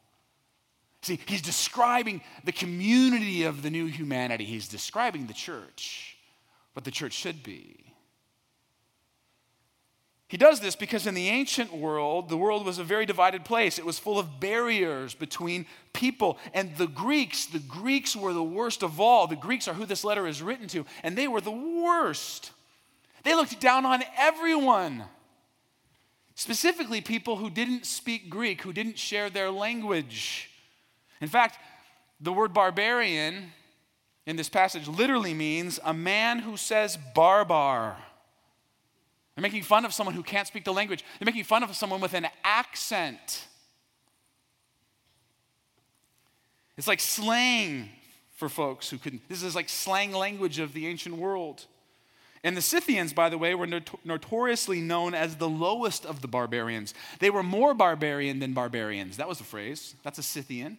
See, 1.03 1.21
he's 1.27 1.43
describing 1.43 2.23
the 2.45 2.53
community 2.53 3.45
of 3.45 3.63
the 3.63 3.71
new 3.71 3.87
humanity. 3.87 4.45
He's 4.45 4.69
describing 4.69 5.27
the 5.27 5.35
church, 5.35 6.17
what 6.73 6.85
the 6.85 6.91
church 6.91 7.13
should 7.13 7.43
be. 7.43 7.88
He 10.29 10.37
does 10.37 10.61
this 10.61 10.77
because 10.77 11.07
in 11.07 11.15
the 11.15 11.29
ancient 11.29 11.73
world, 11.73 12.29
the 12.29 12.37
world 12.37 12.67
was 12.67 12.79
a 12.79 12.85
very 12.85 13.07
divided 13.07 13.47
place. 13.47 13.79
It 13.79 13.87
was 13.87 13.99
full 13.99 14.19
of 14.19 14.39
barriers 14.39 15.15
between 15.15 15.65
people. 15.95 16.37
And 16.53 16.77
the 16.77 16.87
Greeks, 16.87 17.47
the 17.47 17.59
Greeks 17.59 18.15
were 18.15 18.35
the 18.35 18.43
worst 18.43 18.83
of 18.83 19.01
all. 19.01 19.27
The 19.27 19.37
Greeks 19.37 19.67
are 19.69 19.75
who 19.75 19.87
this 19.87 20.05
letter 20.05 20.27
is 20.27 20.43
written 20.43 20.69
to, 20.69 20.85
and 21.03 21.17
they 21.17 21.29
were 21.29 21.41
the 21.41 21.51
worst. 21.51 22.53
They 23.25 23.35
looked 23.35 23.59
down 23.59 23.87
on 23.87 24.03
everyone, 24.19 25.05
specifically 26.35 27.01
people 27.01 27.37
who 27.37 27.49
didn't 27.49 27.87
speak 27.87 28.29
Greek, 28.29 28.61
who 28.61 28.75
didn't 28.75 28.99
share 28.99 29.31
their 29.31 29.51
language. 29.51 30.51
In 31.23 31.29
fact, 31.29 31.59
the 32.21 32.35
word 32.35 32.53
barbarian 32.53 33.53
in 34.27 34.37
this 34.37 34.51
passage 34.51 34.89
literally 34.89 35.33
means 35.33 35.81
a 35.83 35.95
man 35.95 36.41
who 36.41 36.59
says 36.59 36.99
barbar. 37.15 37.97
They're 39.39 39.43
making 39.45 39.63
fun 39.63 39.85
of 39.85 39.95
someone 39.95 40.17
who 40.17 40.25
can't 40.25 40.49
speak 40.49 40.65
the 40.65 40.73
language. 40.73 41.05
They're 41.21 41.27
making 41.27 41.45
fun 41.45 41.63
of 41.63 41.73
someone 41.77 42.01
with 42.01 42.13
an 42.13 42.27
accent. 42.43 43.47
It's 46.77 46.89
like 46.89 46.99
slang 46.99 47.89
for 48.35 48.49
folks 48.49 48.91
who 48.91 48.99
couldn't. 48.99 49.29
This 49.29 49.45
is 49.45 49.55
like 49.55 49.69
slang 49.69 50.11
language 50.11 50.59
of 50.59 50.73
the 50.73 50.89
ancient 50.89 51.15
world. 51.15 51.67
And 52.43 52.57
the 52.57 52.61
Scythians, 52.61 53.13
by 53.13 53.29
the 53.29 53.39
way, 53.39 53.55
were 53.55 53.69
not- 53.69 54.05
notoriously 54.05 54.81
known 54.81 55.15
as 55.15 55.37
the 55.37 55.49
lowest 55.49 56.05
of 56.05 56.21
the 56.21 56.27
barbarians. 56.27 56.93
They 57.21 57.31
were 57.31 57.45
more 57.45 57.75
barbarian 57.75 58.41
than 58.41 58.55
barbarians. 58.55 59.19
That 59.19 59.29
was 59.29 59.41
a 59.41 59.45
phrase. 59.45 59.95
That's 60.03 60.19
a 60.19 60.25
Scythian. 60.25 60.79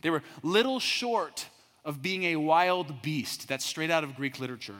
They 0.00 0.08
were 0.08 0.22
little 0.42 0.80
short 0.80 1.48
of 1.84 2.00
being 2.00 2.24
a 2.24 2.36
wild 2.36 3.02
beast. 3.02 3.46
That's 3.46 3.66
straight 3.66 3.90
out 3.90 4.04
of 4.04 4.16
Greek 4.16 4.40
literature. 4.40 4.76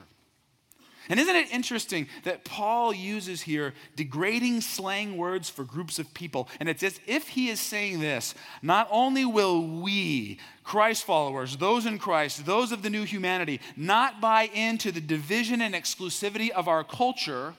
And 1.11 1.19
isn't 1.19 1.35
it 1.35 1.51
interesting 1.51 2.07
that 2.23 2.45
Paul 2.45 2.93
uses 2.93 3.41
here 3.41 3.73
degrading 3.97 4.61
slang 4.61 5.17
words 5.17 5.49
for 5.49 5.65
groups 5.65 5.99
of 5.99 6.13
people? 6.13 6.47
And 6.57 6.69
it's 6.69 6.83
as 6.83 7.01
if 7.05 7.27
he 7.27 7.49
is 7.49 7.59
saying 7.59 7.99
this 7.99 8.33
not 8.61 8.87
only 8.89 9.25
will 9.25 9.61
we, 9.61 10.39
Christ 10.63 11.03
followers, 11.03 11.57
those 11.57 11.85
in 11.85 11.99
Christ, 11.99 12.45
those 12.45 12.71
of 12.71 12.81
the 12.81 12.89
new 12.89 13.03
humanity, 13.03 13.59
not 13.75 14.21
buy 14.21 14.43
into 14.53 14.89
the 14.89 15.01
division 15.01 15.61
and 15.61 15.75
exclusivity 15.75 16.49
of 16.49 16.69
our 16.69 16.85
culture, 16.85 17.55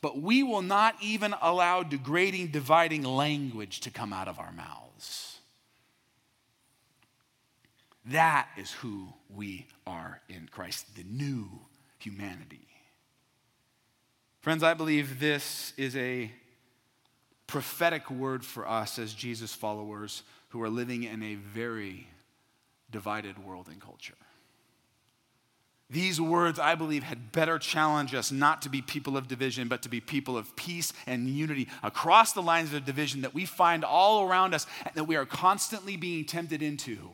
but 0.00 0.22
we 0.22 0.42
will 0.42 0.62
not 0.62 0.96
even 1.02 1.34
allow 1.42 1.82
degrading, 1.82 2.52
dividing 2.52 3.02
language 3.02 3.80
to 3.80 3.90
come 3.90 4.14
out 4.14 4.28
of 4.28 4.38
our 4.38 4.52
mouths. 4.52 5.40
That 8.06 8.48
is 8.56 8.70
who 8.72 9.08
we 9.28 9.66
are 9.86 10.22
in 10.30 10.48
Christ, 10.50 10.96
the 10.96 11.04
new 11.04 11.50
humanity. 11.98 12.73
Friends, 14.44 14.62
I 14.62 14.74
believe 14.74 15.20
this 15.20 15.72
is 15.78 15.96
a 15.96 16.30
prophetic 17.46 18.10
word 18.10 18.44
for 18.44 18.68
us 18.68 18.98
as 18.98 19.14
Jesus 19.14 19.54
followers 19.54 20.22
who 20.50 20.60
are 20.60 20.68
living 20.68 21.04
in 21.04 21.22
a 21.22 21.36
very 21.36 22.08
divided 22.90 23.42
world 23.42 23.68
and 23.72 23.80
culture. 23.80 24.18
These 25.88 26.20
words, 26.20 26.58
I 26.58 26.74
believe, 26.74 27.04
had 27.04 27.32
better 27.32 27.58
challenge 27.58 28.14
us 28.14 28.30
not 28.30 28.60
to 28.60 28.68
be 28.68 28.82
people 28.82 29.16
of 29.16 29.28
division, 29.28 29.66
but 29.66 29.80
to 29.80 29.88
be 29.88 30.02
people 30.02 30.36
of 30.36 30.54
peace 30.56 30.92
and 31.06 31.26
unity 31.26 31.66
across 31.82 32.34
the 32.34 32.42
lines 32.42 32.74
of 32.74 32.84
division 32.84 33.22
that 33.22 33.32
we 33.32 33.46
find 33.46 33.82
all 33.82 34.28
around 34.28 34.52
us 34.52 34.66
and 34.84 34.94
that 34.94 35.04
we 35.04 35.16
are 35.16 35.24
constantly 35.24 35.96
being 35.96 36.26
tempted 36.26 36.60
into 36.60 37.08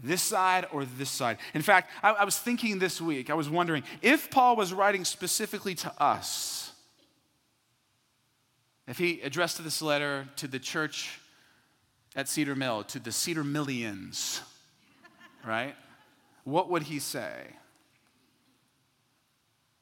this 0.00 0.22
side 0.22 0.66
or 0.72 0.84
this 0.84 1.10
side. 1.10 1.38
In 1.54 1.62
fact, 1.62 1.90
I, 2.02 2.10
I, 2.10 2.24
was 2.24 2.38
thinking 2.38 2.78
this 2.78 3.00
week, 3.00 3.30
I 3.30 3.34
was 3.34 3.50
wondering 3.50 3.82
if 4.00 4.30
Paul 4.30 4.56
was 4.56 4.72
writing 4.72 5.04
specifically 5.04 5.74
to 5.76 5.92
us, 6.02 6.72
if 8.86 8.98
he 8.98 9.20
addressed 9.22 9.62
this 9.62 9.82
letter 9.82 10.28
to 10.36 10.46
the 10.46 10.58
church 10.58 11.18
at 12.14 12.28
Cedar 12.28 12.54
Mill, 12.54 12.84
to 12.84 12.98
the 12.98 13.12
Cedar 13.12 13.44
Millions, 13.44 14.40
right? 15.44 15.74
What 16.44 16.70
would 16.70 16.84
he 16.84 17.00
say? 17.00 17.48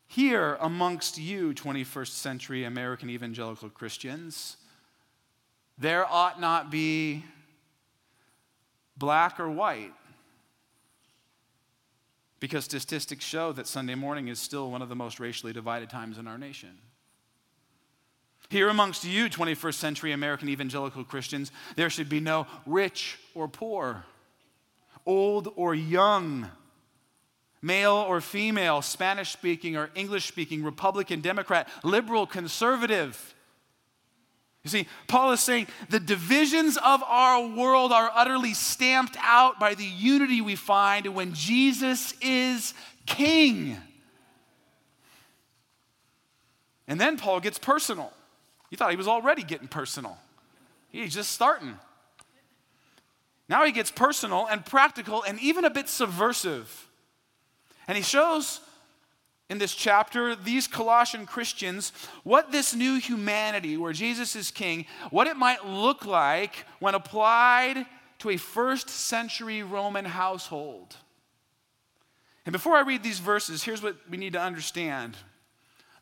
Here 0.09 0.57
amongst 0.61 1.19
you, 1.19 1.53
21st 1.53 2.09
century 2.09 2.65
American 2.65 3.11
evangelical 3.11 3.69
Christians, 3.69 4.57
there 5.77 6.11
ought 6.11 6.41
not 6.41 6.71
be 6.71 7.23
black 8.97 9.39
or 9.39 9.51
white 9.51 9.93
because 12.41 12.65
statistics 12.65 13.25
show 13.25 13.53
that 13.53 13.67
Sunday 13.67 13.95
morning 13.95 14.29
is 14.29 14.39
still 14.39 14.71
one 14.71 14.83
of 14.83 14.89
the 14.89 14.97
most 14.97 15.21
racially 15.21 15.53
divided 15.53 15.91
times 15.91 16.19
in 16.19 16.27
our 16.27 16.39
nation. 16.39 16.79
Here 18.49 18.69
amongst 18.69 19.05
you, 19.05 19.29
21st 19.29 19.75
century 19.75 20.13
American 20.13 20.49
evangelical 20.49 21.03
Christians, 21.03 21.51
there 21.75 21.91
should 21.91 22.09
be 22.09 22.21
no 22.21 22.47
rich 22.65 23.19
or 23.35 23.49
poor, 23.49 24.05
old 25.05 25.53
or 25.57 25.75
young, 25.75 26.49
male 27.61 27.95
or 27.95 28.21
female, 28.21 28.83
Spanish 28.83 29.33
speaking 29.33 29.77
or 29.77 29.91
English 29.95 30.27
speaking, 30.27 30.63
Republican, 30.63 31.21
Democrat, 31.21 31.69
liberal, 31.83 32.27
conservative. 32.27 33.35
You 34.67 34.71
see, 34.71 34.89
Paul 35.07 35.31
is 35.31 35.39
saying 35.39 35.69
the 35.91 36.01
divisions 36.01 36.77
of 36.77 37.01
our 37.05 37.47
world 37.47 37.93
are 37.93 38.11
utterly 38.13 38.53
stamped 38.53 39.17
out 39.21 39.61
by 39.61 39.75
the 39.75 39.85
unity 39.85 40.41
we 40.41 40.57
find 40.57 41.07
when 41.15 41.35
Jesus 41.35 42.15
is 42.21 42.75
king. 43.07 43.77
And 46.89 47.01
then 47.01 47.17
Paul 47.17 47.39
gets 47.39 47.61
personal. 47.61 48.13
You 48.71 48.77
thought 48.77 48.91
he 48.91 48.97
was 48.97 49.07
already 49.07 49.45
getting 49.45 49.69
personal, 49.69 50.19
he's 50.91 51.15
just 51.15 51.31
starting. 51.31 51.79
Now 53.49 53.65
he 53.65 53.71
gets 53.71 53.93
personal 53.93 54.49
and 54.51 54.67
practical 54.67 55.23
and 55.23 55.39
even 55.39 55.65
a 55.65 55.71
bit 55.71 55.89
subversive. 55.89 56.89
And 57.87 57.97
he 57.97 58.03
shows 58.03 58.61
in 59.49 59.59
this 59.59 59.75
chapter, 59.75 60.35
these 60.35 60.67
Colossian 60.67 61.25
Christians, 61.25 61.93
what 62.25 62.51
this 62.51 62.75
new 62.75 62.99
humanity, 62.99 63.77
where 63.77 63.93
Jesus 63.93 64.35
is 64.35 64.51
king, 64.51 64.87
what 65.11 65.27
it 65.27 65.37
might 65.37 65.65
look 65.65 66.05
like 66.05 66.67
when 66.81 66.95
applied 66.95 67.87
to 68.19 68.31
a 68.31 68.37
first 68.37 68.89
century 68.89 69.63
Roman 69.63 70.05
household. 70.05 70.97
And 72.45 72.53
before 72.53 72.77
I 72.77 72.83
read 72.83 73.03
these 73.03 73.19
verses, 73.19 73.63
here's 73.63 73.83
what 73.83 73.97
we 74.09 74.17
need 74.17 74.33
to 74.33 74.41
understand 74.41 75.17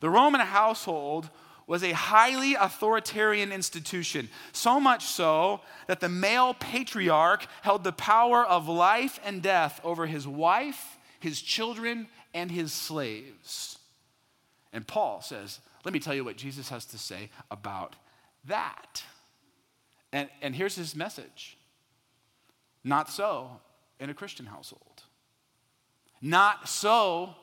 the 0.01 0.11
Roman 0.11 0.41
household 0.41 1.31
was 1.67 1.83
a 1.83 1.93
highly 1.93 2.55
authoritarian 2.55 3.51
institution, 3.53 4.29
so 4.53 4.79
much 4.79 5.07
so 5.07 5.63
that 5.87 6.01
the 6.01 6.09
male 6.11 6.53
patriarch 6.53 7.47
held 7.63 7.85
the 7.85 7.93
power 7.93 8.45
of 8.45 8.69
life 8.69 9.19
and 9.25 9.43
death 9.43 9.81
over 9.83 10.05
his 10.05 10.29
wife, 10.29 10.99
his 11.21 11.41
children, 11.41 12.07
and 12.35 12.51
his 12.51 12.73
slaves. 12.73 13.79
And 14.73 14.87
Paul 14.87 15.23
says, 15.23 15.61
Let 15.85 15.95
me 15.95 16.01
tell 16.01 16.15
you 16.15 16.25
what 16.25 16.37
Jesus 16.37 16.69
has 16.69 16.85
to 16.87 16.99
say 16.99 17.31
about 17.51 17.97
that. 18.47 19.03
And, 20.13 20.29
and 20.43 20.55
here's 20.55 20.77
his 20.77 20.95
message 20.95 21.57
Not 22.83 23.09
so 23.09 23.49
in 24.01 24.11
a 24.11 24.15
Christian 24.15 24.47
household. 24.47 25.03
Not 26.21 26.69
so 26.69 27.35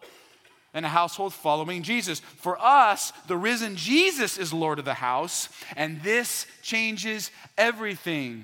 in 0.73 0.85
a 0.85 0.89
household 0.89 1.33
following 1.33 1.83
Jesus. 1.83 2.19
For 2.19 2.57
us, 2.59 3.11
the 3.27 3.37
risen 3.37 3.75
Jesus 3.75 4.37
is 4.37 4.53
Lord 4.53 4.79
of 4.79 4.85
the 4.85 4.95
house, 4.95 5.49
and 5.75 6.01
this 6.01 6.47
changes 6.61 7.31
everything. 7.57 8.43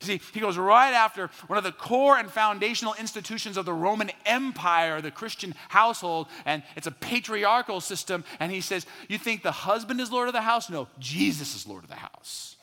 See, 0.00 0.20
he 0.34 0.40
goes 0.40 0.58
right 0.58 0.92
after 0.92 1.30
one 1.46 1.56
of 1.56 1.64
the 1.64 1.72
core 1.72 2.18
and 2.18 2.30
foundational 2.30 2.94
institutions 2.98 3.56
of 3.56 3.64
the 3.64 3.72
Roman 3.72 4.10
Empire, 4.26 5.00
the 5.00 5.10
Christian 5.10 5.54
household, 5.68 6.26
and 6.44 6.62
it's 6.76 6.86
a 6.86 6.90
patriarchal 6.90 7.80
system. 7.80 8.22
And 8.38 8.52
he 8.52 8.60
says, 8.60 8.84
You 9.08 9.16
think 9.16 9.42
the 9.42 9.52
husband 9.52 10.00
is 10.00 10.12
Lord 10.12 10.28
of 10.28 10.34
the 10.34 10.42
house? 10.42 10.68
No, 10.68 10.88
Jesus 10.98 11.56
is 11.56 11.66
Lord 11.66 11.82
of 11.82 11.88
the 11.88 11.96
house. 11.96 12.56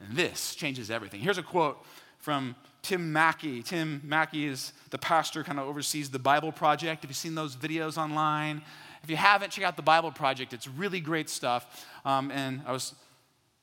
And 0.00 0.16
this 0.16 0.54
changes 0.54 0.90
everything. 0.90 1.20
Here's 1.20 1.38
a 1.38 1.42
quote 1.42 1.82
from 2.18 2.54
Tim 2.82 3.12
Mackie. 3.12 3.62
Tim 3.62 4.02
Mackie 4.04 4.46
is 4.46 4.74
the 4.90 4.98
pastor, 4.98 5.42
kind 5.42 5.58
of 5.58 5.66
oversees 5.66 6.10
the 6.10 6.18
Bible 6.18 6.52
Project. 6.52 7.02
Have 7.02 7.10
you 7.10 7.14
seen 7.14 7.34
those 7.34 7.56
videos 7.56 7.96
online? 7.96 8.60
If 9.02 9.08
you 9.08 9.16
haven't, 9.16 9.50
check 9.50 9.64
out 9.64 9.76
the 9.76 9.82
Bible 9.82 10.10
Project. 10.10 10.52
It's 10.52 10.68
really 10.68 11.00
great 11.00 11.30
stuff. 11.30 11.86
Um, 12.04 12.30
and 12.30 12.60
I 12.66 12.72
was 12.72 12.94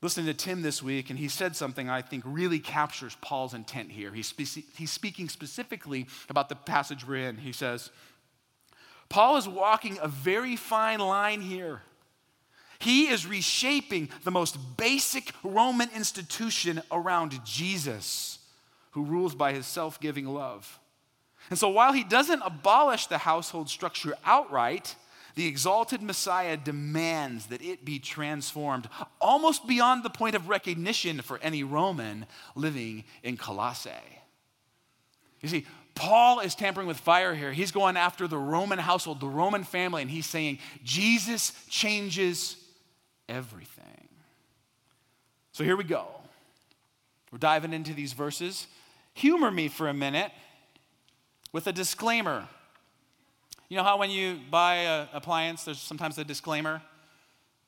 listening 0.02 0.26
to 0.26 0.34
Tim 0.34 0.62
this 0.62 0.82
week, 0.82 1.10
and 1.10 1.20
he 1.20 1.28
said 1.28 1.56
something 1.56 1.90
I 1.90 2.02
think 2.02 2.24
really 2.26 2.60
captures 2.60 3.16
Paul's 3.22 3.54
intent 3.54 3.92
here. 3.92 4.12
He's, 4.12 4.28
spe- 4.28 4.66
he's 4.76 4.92
speaking 4.92 5.30
specifically 5.30 6.08
about 6.30 6.50
the 6.50 6.56
passage 6.56 7.08
we're 7.08 7.28
in. 7.28 7.38
He 7.38 7.52
says, 7.52 7.92
Paul 9.10 9.38
is 9.38 9.48
walking 9.48 10.00
a 10.02 10.08
very 10.08 10.56
fine 10.56 11.00
line 11.00 11.42
here. 11.42 11.82
He 12.80 13.10
is 13.10 13.28
reshaping 13.28 14.10
the 14.24 14.32
most 14.32 14.58
basic 14.76 15.34
Roman 15.44 15.90
institution 15.96 16.82
around 16.92 17.46
Jesus, 17.46 18.40
who 18.92 19.04
rules 19.04 19.36
by 19.36 19.54
his 19.54 19.68
self 19.68 20.00
giving 20.00 20.26
love. 20.26 20.80
And 21.52 21.60
so 21.60 21.70
while 21.70 21.94
he 21.94 22.04
doesn't 22.04 22.42
abolish 22.44 23.06
the 23.06 23.20
household 23.20 23.70
structure 23.70 24.16
outright, 24.26 24.96
the 25.36 25.48
exalted 25.48 26.02
Messiah 26.02 26.58
demands 26.58 27.48
that 27.48 27.62
it 27.62 27.86
be 27.86 28.00
transformed 28.00 28.90
almost 29.20 29.68
beyond 29.68 30.04
the 30.04 30.10
point 30.10 30.36
of 30.36 30.50
recognition 30.50 31.22
for 31.22 31.40
any 31.40 31.64
Roman 31.64 32.26
living 32.56 33.04
in 33.24 33.38
Colossae. 33.38 33.92
You 35.42 35.50
see, 35.50 35.66
Paul 35.96 36.40
is 36.40 36.56
tampering 36.56 36.88
with 36.88 36.98
fire 36.98 37.34
here. 37.34 37.52
He's 37.52 37.72
going 37.72 37.98
after 37.98 38.28
the 38.28 38.38
Roman 38.38 38.80
household, 38.80 39.20
the 39.20 39.28
Roman 39.28 39.64
family, 39.64 40.02
and 40.02 40.12
he's 40.12 40.26
saying, 40.26 40.60
Jesus 40.84 41.54
changes 41.70 42.56
everything. 43.28 44.10
So 45.52 45.64
here 45.64 45.76
we 45.76 45.84
go. 45.84 46.08
We're 47.32 47.40
diving 47.40 47.74
into 47.74 47.94
these 47.94 48.14
verses. 48.14 48.68
Humor 49.16 49.52
me 49.52 49.68
for 49.68 49.88
a 49.88 49.94
minute 49.94 50.32
with 51.52 51.68
a 51.68 51.74
disclaimer. 51.74 52.48
You 53.72 53.78
know 53.78 53.84
how 53.84 53.98
when 53.98 54.10
you 54.10 54.38
buy 54.50 54.76
an 54.80 55.08
appliance, 55.14 55.64
there's 55.64 55.80
sometimes 55.80 56.18
a 56.18 56.26
disclaimer? 56.26 56.82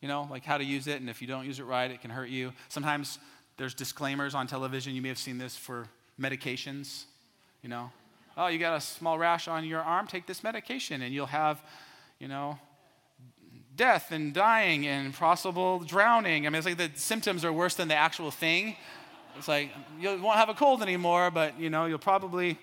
You 0.01 0.09
know, 0.09 0.27
like 0.29 0.43
how 0.43 0.57
to 0.57 0.63
use 0.65 0.87
it, 0.87 0.99
and 0.99 1.09
if 1.09 1.21
you 1.21 1.29
don't 1.29 1.45
use 1.45 1.61
it 1.61 1.63
right, 1.63 1.89
it 1.89 2.01
can 2.01 2.11
hurt 2.11 2.27
you. 2.27 2.51
Sometimes 2.67 3.19
there's 3.55 3.73
disclaimers 3.73 4.35
on 4.35 4.45
television. 4.45 4.95
You 4.95 5.01
may 5.01 5.07
have 5.07 5.17
seen 5.17 5.37
this 5.37 5.55
for 5.55 5.87
medications, 6.19 7.05
you 7.61 7.69
know. 7.69 7.89
Oh, 8.35 8.47
you 8.47 8.59
got 8.59 8.75
a 8.75 8.81
small 8.81 9.17
rash 9.17 9.47
on 9.47 9.63
your 9.63 9.79
arm? 9.79 10.05
Take 10.05 10.25
this 10.25 10.43
medication, 10.43 11.03
and 11.03 11.13
you'll 11.13 11.25
have, 11.27 11.63
you 12.19 12.27
know, 12.27 12.59
death 13.77 14.11
and 14.11 14.33
dying 14.33 14.85
and 14.85 15.13
possible 15.13 15.79
drowning. 15.79 16.45
I 16.45 16.49
mean, 16.49 16.57
it's 16.57 16.67
like 16.67 16.75
the 16.75 16.91
symptoms 16.95 17.45
are 17.45 17.53
worse 17.53 17.75
than 17.75 17.87
the 17.87 17.95
actual 17.95 18.29
thing. 18.29 18.75
It's 19.37 19.47
like 19.47 19.71
you 20.01 20.21
won't 20.21 20.35
have 20.35 20.49
a 20.49 20.53
cold 20.53 20.81
anymore, 20.81 21.31
but 21.31 21.57
you 21.57 21.69
know 21.69 21.85
you'll 21.85 21.97
probably 21.97 22.59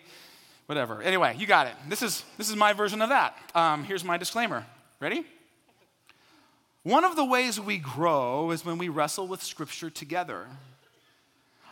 whatever. 0.70 1.02
Anyway, 1.02 1.34
you 1.36 1.48
got 1.48 1.66
it. 1.66 1.72
This 1.88 2.00
is 2.00 2.24
this 2.38 2.48
is 2.48 2.54
my 2.54 2.72
version 2.72 3.02
of 3.02 3.08
that. 3.08 3.36
Um, 3.56 3.82
here's 3.82 4.04
my 4.04 4.16
disclaimer. 4.16 4.64
Ready? 5.00 5.24
One 6.84 7.04
of 7.04 7.16
the 7.16 7.24
ways 7.24 7.58
we 7.58 7.76
grow 7.76 8.52
is 8.52 8.64
when 8.64 8.78
we 8.78 8.88
wrestle 8.88 9.26
with 9.26 9.42
Scripture 9.42 9.90
together. 9.90 10.46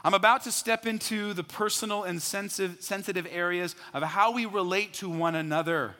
I'm 0.02 0.14
about 0.14 0.42
to 0.44 0.50
step 0.50 0.84
into 0.84 1.32
the 1.32 1.44
personal 1.44 2.02
and 2.02 2.20
sensitive 2.20 3.28
areas 3.30 3.76
of 3.94 4.02
how 4.02 4.32
we 4.32 4.46
relate 4.46 4.94
to 4.94 5.08
one 5.08 5.36
another 5.36 5.94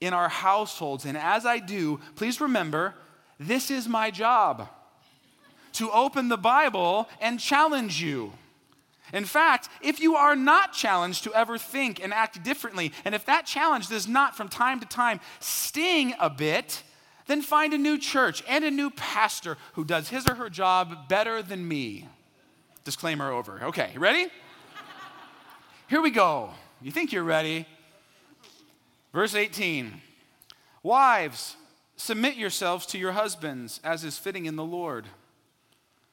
in 0.00 0.12
our 0.12 0.28
households. 0.28 1.04
And 1.04 1.16
as 1.16 1.46
I 1.46 1.60
do, 1.60 2.00
please 2.16 2.40
remember 2.40 2.96
this 3.38 3.70
is 3.70 3.86
my 3.86 4.10
job 4.10 4.68
to 5.74 5.88
open 5.92 6.30
the 6.30 6.36
Bible 6.36 7.08
and 7.20 7.38
challenge 7.38 8.02
you. 8.02 8.32
In 9.12 9.24
fact, 9.24 9.68
if 9.82 10.00
you 10.00 10.16
are 10.16 10.34
not 10.34 10.72
challenged 10.72 11.24
to 11.24 11.34
ever 11.34 11.58
think 11.58 12.02
and 12.02 12.12
act 12.12 12.42
differently, 12.42 12.92
and 13.04 13.14
if 13.14 13.26
that 13.26 13.46
challenge 13.46 13.88
does 13.88 14.08
not 14.08 14.36
from 14.36 14.48
time 14.48 14.80
to 14.80 14.86
time 14.86 15.20
sting 15.40 16.14
a 16.18 16.30
bit, 16.30 16.82
then 17.26 17.42
find 17.42 17.74
a 17.74 17.78
new 17.78 17.98
church 17.98 18.42
and 18.48 18.64
a 18.64 18.70
new 18.70 18.90
pastor 18.90 19.56
who 19.74 19.84
does 19.84 20.08
his 20.08 20.26
or 20.26 20.34
her 20.34 20.50
job 20.50 21.08
better 21.08 21.42
than 21.42 21.66
me. 21.66 22.08
Disclaimer 22.84 23.30
over. 23.30 23.60
Okay, 23.64 23.92
ready? 23.96 24.28
Here 25.88 26.00
we 26.00 26.10
go. 26.10 26.50
You 26.80 26.90
think 26.90 27.12
you're 27.12 27.24
ready? 27.24 27.66
Verse 29.12 29.34
18 29.34 30.00
Wives, 30.82 31.56
submit 31.96 32.36
yourselves 32.36 32.84
to 32.86 32.98
your 32.98 33.12
husbands 33.12 33.80
as 33.84 34.04
is 34.04 34.18
fitting 34.18 34.46
in 34.46 34.56
the 34.56 34.64
Lord. 34.64 35.06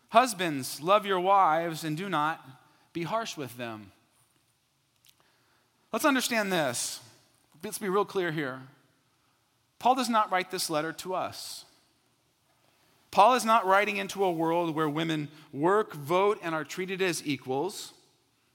Husbands, 0.10 0.82
love 0.82 1.06
your 1.06 1.20
wives 1.20 1.84
and 1.84 1.98
do 1.98 2.10
not 2.10 2.46
be 2.94 3.04
harsh 3.04 3.38
with 3.38 3.58
them. 3.58 3.92
Let's 5.92 6.06
understand 6.06 6.52
this. 6.52 7.00
Let's 7.64 7.78
be 7.78 7.90
real 7.90 8.06
clear 8.06 8.32
here. 8.32 8.62
Paul 9.80 9.96
does 9.96 10.10
not 10.10 10.32
write 10.32 10.52
this 10.52 10.70
letter 10.70 10.94
to 10.94 11.14
us. 11.14 11.66
Paul 13.12 13.34
is 13.34 13.44
not 13.44 13.66
writing 13.66 13.98
into 13.98 14.24
a 14.24 14.32
world 14.32 14.74
where 14.74 14.88
women 14.88 15.28
work, 15.52 15.94
vote, 15.94 16.40
and 16.42 16.56
are 16.56 16.64
treated 16.64 17.02
as 17.02 17.26
equals. 17.26 17.94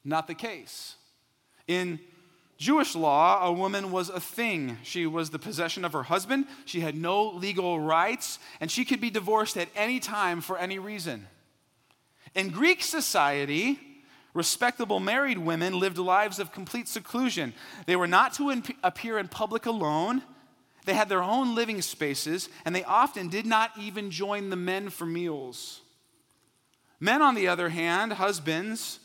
Not 0.04 0.26
the 0.28 0.34
case. 0.34 0.94
In 1.66 2.00
Jewish 2.56 2.94
law, 2.94 3.44
a 3.44 3.52
woman 3.52 3.90
was 3.90 4.08
a 4.08 4.20
thing. 4.20 4.78
She 4.82 5.06
was 5.06 5.28
the 5.28 5.38
possession 5.38 5.84
of 5.84 5.92
her 5.92 6.04
husband. 6.04 6.46
She 6.64 6.80
had 6.80 6.96
no 6.96 7.28
legal 7.28 7.78
rights, 7.78 8.38
and 8.60 8.70
she 8.70 8.86
could 8.86 9.00
be 9.00 9.10
divorced 9.10 9.58
at 9.58 9.68
any 9.76 10.00
time 10.00 10.40
for 10.40 10.56
any 10.56 10.78
reason. 10.78 11.26
In 12.34 12.48
Greek 12.48 12.82
society, 12.82 13.78
respectable 14.36 15.00
married 15.00 15.38
women 15.38 15.80
lived 15.80 15.98
lives 15.98 16.38
of 16.38 16.52
complete 16.52 16.86
seclusion. 16.86 17.54
They 17.86 17.96
were 17.96 18.06
not 18.06 18.34
to 18.34 18.62
appear 18.84 19.18
in 19.18 19.28
public 19.28 19.66
alone. 19.66 20.22
They 20.84 20.94
had 20.94 21.08
their 21.08 21.22
own 21.22 21.54
living 21.54 21.82
spaces, 21.82 22.48
and 22.64 22.74
they 22.74 22.84
often 22.84 23.28
did 23.28 23.46
not 23.46 23.72
even 23.80 24.10
join 24.10 24.50
the 24.50 24.56
men 24.56 24.90
for 24.90 25.06
meals. 25.06 25.80
Men, 27.00 27.22
on 27.22 27.34
the 27.34 27.48
other 27.48 27.70
hand, 27.70 28.12
husbands, 28.12 29.00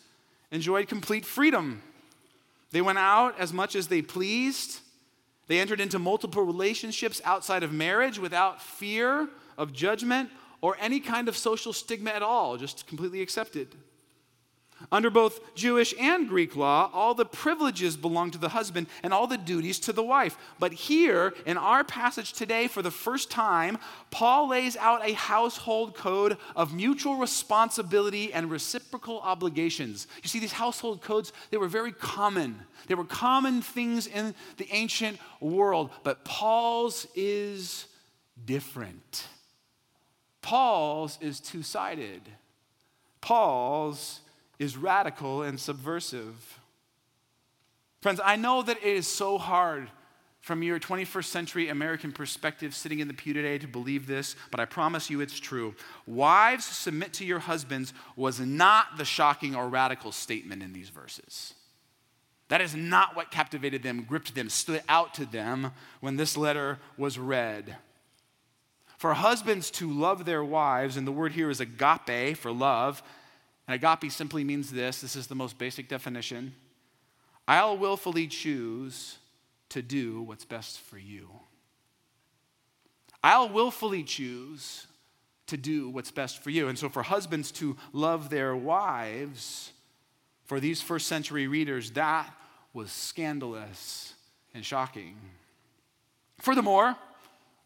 enjoyed 0.52 0.88
complete 0.88 1.26
freedom. 1.26 1.82
They 2.72 2.82
went 2.82 3.00
out 3.00 3.39
as 3.39 3.52
much 3.52 3.76
as 3.76 3.88
they 3.88 4.02
pleased. 4.02 4.82
They 5.48 5.60
entered 5.60 5.82
into 5.82 5.98
multiple 5.98 6.44
relationships 6.44 7.22
outside 7.26 7.63
of 7.63 7.74
marriage 7.74 8.20
without 8.20 8.62
fear 8.62 9.28
of 9.58 9.74
judgment 9.74 10.30
or 10.62 10.78
any 10.80 11.00
kind 11.00 11.28
of 11.28 11.36
social 11.36 11.74
stigma 11.74 12.12
at 12.12 12.22
all, 12.22 12.58
just 12.58 12.86
completely 12.86 13.22
accepted. 13.22 13.76
Under 14.91 15.10
both 15.10 15.56
Jewish 15.56 15.94
and 16.00 16.28
Greek 16.28 16.56
law, 16.56 16.89
all 16.94 17.13
the 17.13 17.26
privileges 17.26 17.98
belong 17.98 18.32
to 18.32 18.38
the 18.38 18.50
husband 18.50 18.88
and 19.04 19.13
all 19.13 19.28
the 19.28 19.38
duties 19.38 19.80
to 19.82 19.94
the 19.94 20.04
wife. 20.04 20.38
But 20.60 20.74
here, 20.74 21.34
in 21.46 21.58
our 21.58 21.84
passage 21.84 22.34
today, 22.34 22.67
for 22.67 22.82
the 22.82 22.91
first 22.91 23.30
time, 23.30 23.78
Paul 24.10 24.50
lays 24.50 24.76
out 24.78 25.08
a 25.08 25.13
household 25.13 25.96
code 25.96 26.38
of 26.56 26.74
mutual 26.74 27.15
responsibility 27.15 28.34
and 28.34 28.50
reciprocal 28.50 29.20
obligations. 29.22 30.08
You 30.24 30.30
see, 30.30 30.39
these 30.39 30.54
household 30.54 31.02
codes, 31.02 31.34
they 31.52 31.58
were 31.58 31.67
very 31.67 31.91
common. 31.91 32.62
They 32.88 32.96
were 32.96 33.06
common 33.06 33.62
things 33.62 34.08
in 34.08 34.36
the 34.58 34.67
ancient 34.72 35.20
world, 35.39 35.91
but 36.04 36.26
Paul's 36.26 37.08
is 37.15 37.86
different. 38.44 39.28
Paul's 40.41 41.17
is 41.22 41.39
two 41.39 41.63
sided. 41.63 42.22
Paul's 43.22 44.22
is 44.62 44.78
radical 44.78 45.41
and 45.41 45.60
subversive. 45.60 46.60
Friends, 48.00 48.21
I 48.24 48.36
know 48.36 48.62
that 48.62 48.78
it 48.78 48.84
is 48.84 49.08
so 49.08 49.39
hard 49.39 49.89
from 50.39 50.62
your 50.62 50.80
21st 50.80 51.26
century 51.26 51.69
American 51.69 52.12
perspective 52.12 52.76
sitting 52.76 53.00
in 53.00 53.08
the 53.08 53.13
pew 53.15 53.34
today 53.34 53.58
to 53.58 53.67
believe 53.67 54.06
this, 54.06 54.36
but 54.52 54.60
I 54.60 54.65
promise 54.65 55.10
you 55.10 55.19
it's 55.19 55.39
true. 55.39 55.74
Wives, 56.06 56.65
submit 56.65 57.12
to 57.13 57.26
your 57.26 57.39
husbands 57.39 57.91
was 58.15 58.39
not 58.39 58.97
the 59.00 59.06
shocking 59.06 59.56
or 59.56 59.67
radical 59.67 60.12
statement 60.12 60.62
in 60.62 60.74
these 60.74 60.89
verses. 60.89 61.56
That 62.50 62.62
is 62.62 62.76
not 62.76 63.15
what 63.15 63.32
captivated 63.32 63.82
them, 63.82 64.04
gripped 64.04 64.36
them, 64.36 64.47
stood 64.47 64.84
out 64.88 65.15
to 65.15 65.26
them 65.26 65.71
when 66.02 66.17
this 66.17 66.38
letter 66.38 66.78
was 66.97 67.17
read. 67.17 67.78
For 69.00 69.15
husbands 69.15 69.71
to 69.71 69.91
love 69.91 70.26
their 70.26 70.43
wives, 70.43 70.97
and 70.97 71.08
the 71.08 71.12
word 71.12 71.32
here 71.32 71.50
is 71.50 71.60
agape 71.60 72.38
for 72.38 72.52
love, 72.52 73.02
and 73.67 73.76
agape 73.76 74.12
simply 74.12 74.43
means 74.43 74.71
this 74.71 75.02
this 75.02 75.15
is 75.15 75.28
the 75.28 75.36
most 75.36 75.58
basic 75.58 75.88
definition 75.88 76.54
I'll 77.47 77.78
willfully 77.78 78.28
choose 78.28 79.17
to 79.69 79.82
do 79.82 80.21
what's 80.21 80.45
best 80.45 80.80
for 80.80 80.97
you. 80.97 81.30
I'll 83.24 83.50
willfully 83.50 84.04
choose 84.04 84.88
to 85.47 85.58
do 85.58 85.89
what's 85.89 86.12
best 86.12 86.41
for 86.41 86.50
you. 86.50 86.69
And 86.69 86.78
so, 86.78 86.89
for 86.89 87.04
husbands 87.04 87.52
to 87.54 87.76
love 87.93 88.30
their 88.30 88.56
wives, 88.56 89.74
for 90.45 90.60
these 90.60 90.82
first 90.82 91.08
century 91.08 91.47
readers, 91.47 91.91
that 91.91 92.34
was 92.74 92.91
scandalous 92.91 94.13
and 94.54 94.65
shocking. 94.65 95.17
Furthermore, 96.39 96.95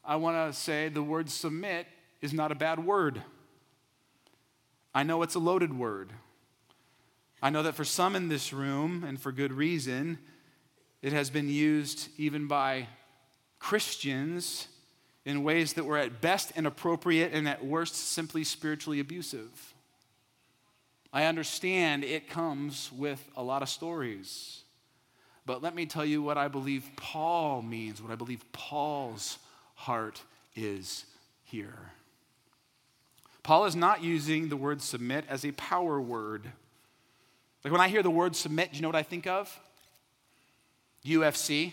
I 0.03 0.15
want 0.17 0.51
to 0.51 0.60
say 0.60 0.89
the 0.89 1.03
word 1.03 1.29
submit 1.29 1.88
is 2.21 2.34
not 2.34 2.51
a 2.51 2.55
bad 2.55 2.84
word. 2.84 3.21
I 4.95 5.03
know 5.03 5.21
it's 5.23 5.36
a 5.36 5.39
loaded 5.39 5.77
word. 5.77 6.13
I 7.43 7.49
know 7.49 7.62
that 7.63 7.75
for 7.75 7.84
some 7.84 8.15
in 8.15 8.29
this 8.29 8.53
room, 8.53 9.03
and 9.03 9.19
for 9.19 9.34
good 9.34 9.51
reason, 9.51 10.17
it 11.01 11.12
has 11.12 11.29
been 11.29 11.49
used 11.49 12.08
even 12.17 12.47
by 12.47 12.88
Christians 13.60 14.69
in 15.25 15.43
ways 15.43 15.73
that 15.73 15.84
were 15.84 15.97
at 15.97 16.21
best 16.21 16.53
inappropriate 16.55 17.34
and 17.34 17.47
at 17.47 17.65
worst 17.65 17.95
simply 17.95 18.45
spiritually 18.45 19.01
abusive. 19.01 19.73
I 21.12 21.25
understand 21.25 22.05
it 22.05 22.29
comes 22.29 22.89
with 22.91 23.29
a 23.36 23.43
lot 23.43 23.62
of 23.62 23.69
stories. 23.69 24.63
But 25.45 25.62
let 25.62 25.75
me 25.75 25.86
tell 25.86 26.05
you 26.05 26.21
what 26.21 26.38
I 26.38 26.47
believe 26.47 26.89
Paul 26.95 27.62
means, 27.62 28.01
what 28.01 28.12
I 28.12 28.15
believe 28.15 28.43
Paul's 28.53 29.39
heart 29.75 30.21
is 30.55 31.05
here. 31.43 31.91
Paul 33.45 33.65
is 33.65 33.75
not 33.75 34.03
using 34.03 34.49
the 34.49 34.58
word 34.58 34.81
submit 34.81 35.23
as 35.29 35.45
a 35.45 35.51
power 35.51 36.01
word. 36.01 36.51
Like 37.63 37.71
when 37.71 37.79
I 37.79 37.89
hear 37.89 38.01
the 38.01 38.10
word 38.10 38.36
submit, 38.36 38.71
do 38.71 38.77
you 38.77 38.81
know 38.81 38.88
what 38.88 38.95
I 38.95 39.03
think 39.03 39.27
of? 39.27 39.60
UFC, 41.05 41.71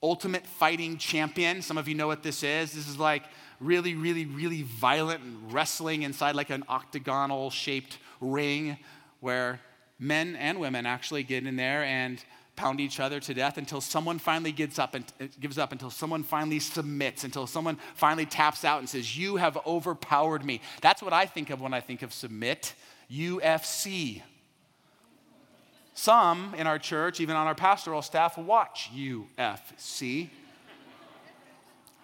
Ultimate 0.00 0.46
Fighting 0.46 0.98
Champion. 0.98 1.62
Some 1.62 1.76
of 1.76 1.88
you 1.88 1.96
know 1.96 2.06
what 2.06 2.22
this 2.22 2.44
is. 2.44 2.70
This 2.70 2.86
is 2.86 2.96
like 2.96 3.24
really, 3.58 3.96
really, 3.96 4.24
really 4.24 4.62
violent 4.62 5.20
wrestling 5.50 6.02
inside 6.02 6.36
like 6.36 6.50
an 6.50 6.62
octagonal 6.68 7.50
shaped 7.50 7.98
ring 8.20 8.78
where 9.18 9.58
men 9.98 10.36
and 10.36 10.60
women 10.60 10.86
actually 10.86 11.24
get 11.24 11.44
in 11.44 11.56
there 11.56 11.82
and 11.82 12.24
pound 12.60 12.78
each 12.78 13.00
other 13.00 13.20
to 13.20 13.32
death 13.32 13.56
until 13.56 13.80
someone 13.80 14.18
finally 14.18 14.52
gets 14.52 14.78
up 14.78 14.94
and 14.94 15.04
uh, 15.18 15.24
gives 15.40 15.56
up, 15.56 15.72
until 15.72 15.88
someone 15.88 16.22
finally 16.22 16.60
submits, 16.60 17.24
until 17.24 17.46
someone 17.46 17.78
finally 17.94 18.26
taps 18.26 18.66
out 18.66 18.80
and 18.80 18.88
says, 18.88 19.16
You 19.16 19.36
have 19.36 19.56
overpowered 19.66 20.44
me. 20.44 20.60
That's 20.82 21.02
what 21.02 21.14
I 21.14 21.24
think 21.24 21.48
of 21.48 21.62
when 21.62 21.72
I 21.72 21.80
think 21.80 22.02
of 22.02 22.12
submit. 22.12 22.74
UFC. 23.10 24.20
Some 25.94 26.54
in 26.54 26.66
our 26.66 26.78
church, 26.78 27.18
even 27.20 27.34
on 27.34 27.46
our 27.46 27.54
pastoral 27.54 28.02
staff, 28.02 28.36
watch 28.36 28.90
UFC. 28.94 30.28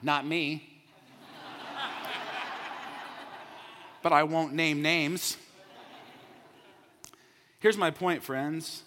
Not 0.03 0.27
me. 0.27 0.73
but 4.03 4.13
I 4.15 4.23
won't 4.23 4.55
name 4.55 4.81
names. 4.81 5.37
Here's 7.59 7.77
my 7.77 7.91
point, 7.91 8.23
friends. 8.23 8.85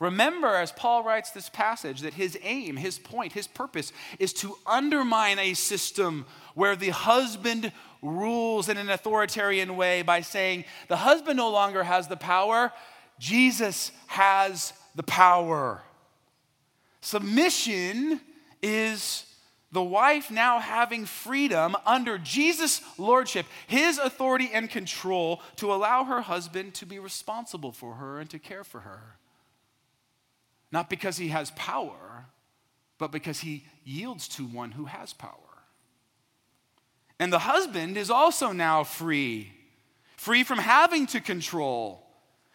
Remember, 0.00 0.54
as 0.54 0.70
Paul 0.70 1.02
writes 1.02 1.30
this 1.30 1.48
passage, 1.48 2.02
that 2.02 2.14
his 2.14 2.38
aim, 2.42 2.76
his 2.76 2.98
point, 2.98 3.32
his 3.32 3.48
purpose 3.48 3.92
is 4.18 4.32
to 4.34 4.56
undermine 4.64 5.38
a 5.38 5.54
system 5.54 6.24
where 6.54 6.76
the 6.76 6.90
husband 6.90 7.72
rules 8.00 8.68
in 8.68 8.76
an 8.76 8.90
authoritarian 8.90 9.76
way 9.76 10.02
by 10.02 10.20
saying 10.20 10.64
the 10.86 10.96
husband 10.96 11.36
no 11.36 11.50
longer 11.50 11.82
has 11.82 12.06
the 12.06 12.16
power, 12.16 12.72
Jesus 13.18 13.90
has 14.06 14.72
the 14.94 15.02
power. 15.02 15.82
Submission 17.00 18.20
is 18.62 19.24
the 19.72 19.82
wife 19.82 20.30
now 20.30 20.60
having 20.60 21.04
freedom 21.04 21.76
under 21.84 22.18
Jesus' 22.18 22.80
lordship, 22.98 23.46
his 23.66 23.98
authority 23.98 24.50
and 24.52 24.70
control 24.70 25.42
to 25.56 25.72
allow 25.72 26.04
her 26.04 26.20
husband 26.20 26.74
to 26.74 26.86
be 26.86 26.98
responsible 26.98 27.72
for 27.72 27.94
her 27.94 28.18
and 28.20 28.30
to 28.30 28.38
care 28.38 28.64
for 28.64 28.80
her. 28.80 29.16
Not 30.70 30.90
because 30.90 31.16
he 31.16 31.28
has 31.28 31.50
power, 31.52 32.26
but 32.98 33.12
because 33.12 33.40
he 33.40 33.64
yields 33.84 34.28
to 34.28 34.44
one 34.44 34.72
who 34.72 34.84
has 34.84 35.12
power. 35.12 35.32
And 37.18 37.32
the 37.32 37.40
husband 37.40 37.96
is 37.96 38.10
also 38.10 38.52
now 38.52 38.84
free, 38.84 39.52
free 40.16 40.44
from 40.44 40.58
having 40.58 41.06
to 41.08 41.20
control, 41.20 42.06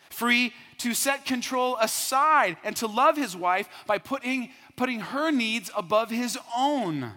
free 0.10 0.54
to 0.78 0.93
set 0.93 1.26
control 1.26 1.78
aside 1.82 2.58
and 2.63 2.76
to 2.78 2.88
love 2.88 3.17
his 3.17 3.36
wife 3.36 3.67
by 3.88 3.97
putting, 3.97 4.52
putting 4.76 4.99
her 4.99 5.32
needs 5.32 5.71
above 5.76 6.10
his 6.10 6.38
own. 6.56 7.12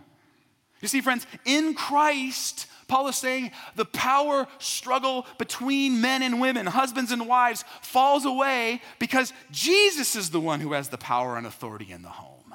You 0.81 0.89
see, 0.89 1.01
friends, 1.01 1.27
in 1.45 1.75
Christ, 1.75 2.67
Paul 2.89 3.09
is 3.09 3.17
saying 3.17 3.51
the 3.75 3.85
power 3.85 4.47
struggle 4.59 5.27
between 5.39 6.01
men 6.01 6.23
and 6.23 6.41
women, 6.41 6.67
husbands 6.67 7.13
and 7.13 7.27
wives, 7.27 7.65
falls 7.83 8.25
away 8.25 8.83
because 8.99 9.33
Jesus 9.51 10.17
is 10.17 10.31
the 10.31 10.41
one 10.41 10.61
who 10.61 10.73
has 10.73 10.89
the 10.89 10.99
power 10.99 11.37
and 11.37 11.47
authority 11.47 11.91
in 11.91 12.03
the 12.03 12.09
home. 12.09 12.55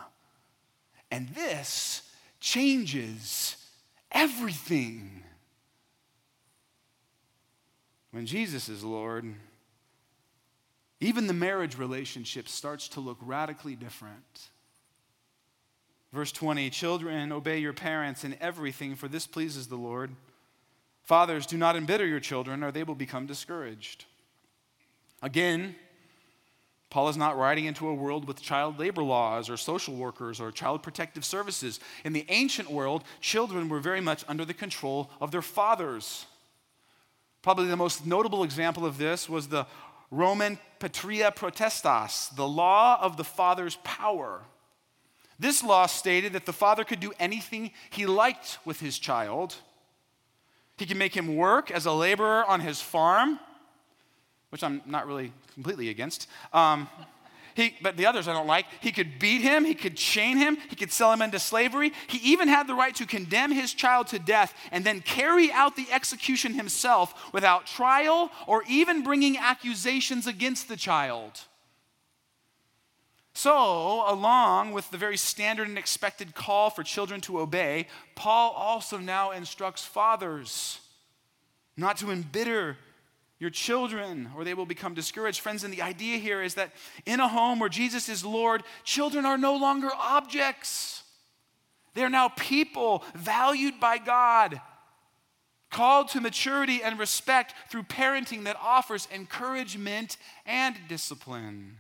And 1.09 1.29
this 1.29 2.03
changes 2.39 3.57
everything. 4.11 5.23
When 8.11 8.25
Jesus 8.25 8.69
is 8.69 8.83
Lord, 8.83 9.25
even 10.99 11.27
the 11.27 11.33
marriage 11.33 11.77
relationship 11.77 12.47
starts 12.47 12.87
to 12.89 12.99
look 12.99 13.17
radically 13.21 13.75
different. 13.75 14.50
Verse 16.13 16.31
20 16.31 16.69
Children, 16.69 17.31
obey 17.31 17.59
your 17.59 17.73
parents 17.73 18.23
in 18.23 18.35
everything, 18.41 18.95
for 18.95 19.07
this 19.07 19.27
pleases 19.27 19.67
the 19.67 19.75
Lord. 19.75 20.11
Fathers, 21.03 21.45
do 21.45 21.57
not 21.57 21.75
embitter 21.75 22.05
your 22.05 22.19
children, 22.19 22.63
or 22.63 22.71
they 22.71 22.83
will 22.83 22.95
become 22.95 23.25
discouraged. 23.25 24.05
Again, 25.21 25.75
Paul 26.89 27.07
is 27.07 27.17
not 27.17 27.37
writing 27.37 27.65
into 27.65 27.87
a 27.87 27.93
world 27.93 28.27
with 28.27 28.41
child 28.41 28.77
labor 28.77 29.01
laws 29.01 29.49
or 29.49 29.55
social 29.55 29.95
workers 29.95 30.41
or 30.41 30.51
child 30.51 30.83
protective 30.83 31.23
services. 31.23 31.79
In 32.03 32.11
the 32.11 32.25
ancient 32.27 32.69
world, 32.69 33.05
children 33.21 33.69
were 33.69 33.79
very 33.79 34.01
much 34.01 34.25
under 34.27 34.43
the 34.43 34.53
control 34.53 35.09
of 35.21 35.31
their 35.31 35.41
fathers. 35.41 36.25
Probably 37.41 37.67
the 37.67 37.77
most 37.77 38.05
notable 38.05 38.43
example 38.43 38.85
of 38.85 38.97
this 38.97 39.29
was 39.29 39.47
the 39.47 39.65
Roman 40.11 40.59
Patria 40.79 41.31
Potestas, 41.31 42.35
the 42.35 42.47
law 42.47 43.01
of 43.01 43.15
the 43.15 43.23
father's 43.23 43.77
power. 43.85 44.41
This 45.41 45.63
law 45.63 45.87
stated 45.87 46.33
that 46.33 46.45
the 46.45 46.53
father 46.53 46.83
could 46.83 46.99
do 46.99 47.13
anything 47.19 47.71
he 47.89 48.05
liked 48.05 48.59
with 48.63 48.79
his 48.79 48.99
child. 48.99 49.55
He 50.77 50.85
could 50.85 50.97
make 50.97 51.17
him 51.17 51.35
work 51.35 51.71
as 51.71 51.87
a 51.87 51.91
laborer 51.91 52.45
on 52.45 52.59
his 52.59 52.79
farm, 52.79 53.39
which 54.51 54.63
I'm 54.63 54.83
not 54.85 55.07
really 55.07 55.33
completely 55.55 55.89
against. 55.89 56.27
Um, 56.53 56.87
he, 57.55 57.75
but 57.81 57.97
the 57.97 58.05
others 58.05 58.27
I 58.27 58.33
don't 58.33 58.45
like. 58.45 58.67
He 58.81 58.91
could 58.91 59.17
beat 59.17 59.41
him, 59.41 59.65
he 59.65 59.73
could 59.73 59.97
chain 59.97 60.37
him, 60.37 60.57
he 60.69 60.75
could 60.75 60.91
sell 60.91 61.11
him 61.11 61.23
into 61.23 61.39
slavery. 61.39 61.91
He 62.05 62.19
even 62.33 62.47
had 62.47 62.67
the 62.67 62.75
right 62.75 62.93
to 62.93 63.07
condemn 63.07 63.51
his 63.51 63.73
child 63.73 64.07
to 64.07 64.19
death 64.19 64.53
and 64.71 64.85
then 64.85 65.01
carry 65.01 65.51
out 65.51 65.75
the 65.75 65.87
execution 65.91 66.53
himself 66.53 67.33
without 67.33 67.65
trial 67.65 68.29
or 68.45 68.63
even 68.69 69.03
bringing 69.03 69.39
accusations 69.39 70.27
against 70.27 70.67
the 70.67 70.77
child. 70.77 71.41
So, 73.33 74.03
along 74.11 74.73
with 74.73 74.91
the 74.91 74.97
very 74.97 75.17
standard 75.17 75.67
and 75.67 75.77
expected 75.77 76.35
call 76.35 76.69
for 76.69 76.83
children 76.83 77.21
to 77.21 77.39
obey, 77.39 77.87
Paul 78.15 78.51
also 78.51 78.97
now 78.97 79.31
instructs 79.31 79.85
fathers 79.85 80.79
not 81.77 81.97
to 81.97 82.11
embitter 82.11 82.77
your 83.39 83.49
children 83.49 84.29
or 84.35 84.43
they 84.43 84.53
will 84.53 84.65
become 84.65 84.93
discouraged. 84.93 85.39
Friends, 85.39 85.63
and 85.63 85.73
the 85.73 85.81
idea 85.81 86.17
here 86.17 86.43
is 86.43 86.55
that 86.55 86.73
in 87.05 87.19
a 87.19 87.27
home 87.27 87.59
where 87.59 87.69
Jesus 87.69 88.09
is 88.09 88.23
Lord, 88.23 88.63
children 88.83 89.25
are 89.25 89.37
no 89.37 89.55
longer 89.55 89.89
objects. 89.97 91.03
They're 91.93 92.09
now 92.09 92.29
people 92.29 93.03
valued 93.15 93.79
by 93.79 93.97
God, 93.97 94.61
called 95.71 96.09
to 96.09 96.21
maturity 96.21 96.83
and 96.83 96.99
respect 96.99 97.55
through 97.69 97.83
parenting 97.83 98.43
that 98.43 98.57
offers 98.61 99.07
encouragement 99.11 100.17
and 100.45 100.75
discipline 100.87 101.77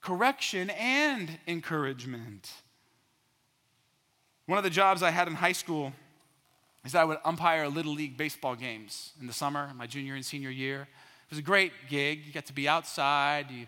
correction 0.00 0.70
and 0.70 1.38
encouragement. 1.46 2.50
One 4.46 4.58
of 4.58 4.64
the 4.64 4.70
jobs 4.70 5.02
I 5.02 5.10
had 5.10 5.28
in 5.28 5.34
high 5.34 5.52
school 5.52 5.92
is 6.84 6.92
that 6.92 7.02
I 7.02 7.04
would 7.04 7.18
umpire 7.24 7.68
little 7.68 7.92
league 7.92 8.16
baseball 8.16 8.56
games 8.56 9.12
in 9.20 9.26
the 9.26 9.32
summer, 9.32 9.70
my 9.76 9.86
junior 9.86 10.14
and 10.14 10.24
senior 10.24 10.50
year. 10.50 10.82
It 10.82 11.30
was 11.30 11.38
a 11.38 11.42
great 11.42 11.72
gig. 11.88 12.22
You 12.26 12.32
got 12.32 12.46
to 12.46 12.52
be 12.52 12.66
outside, 12.68 13.50
you 13.50 13.66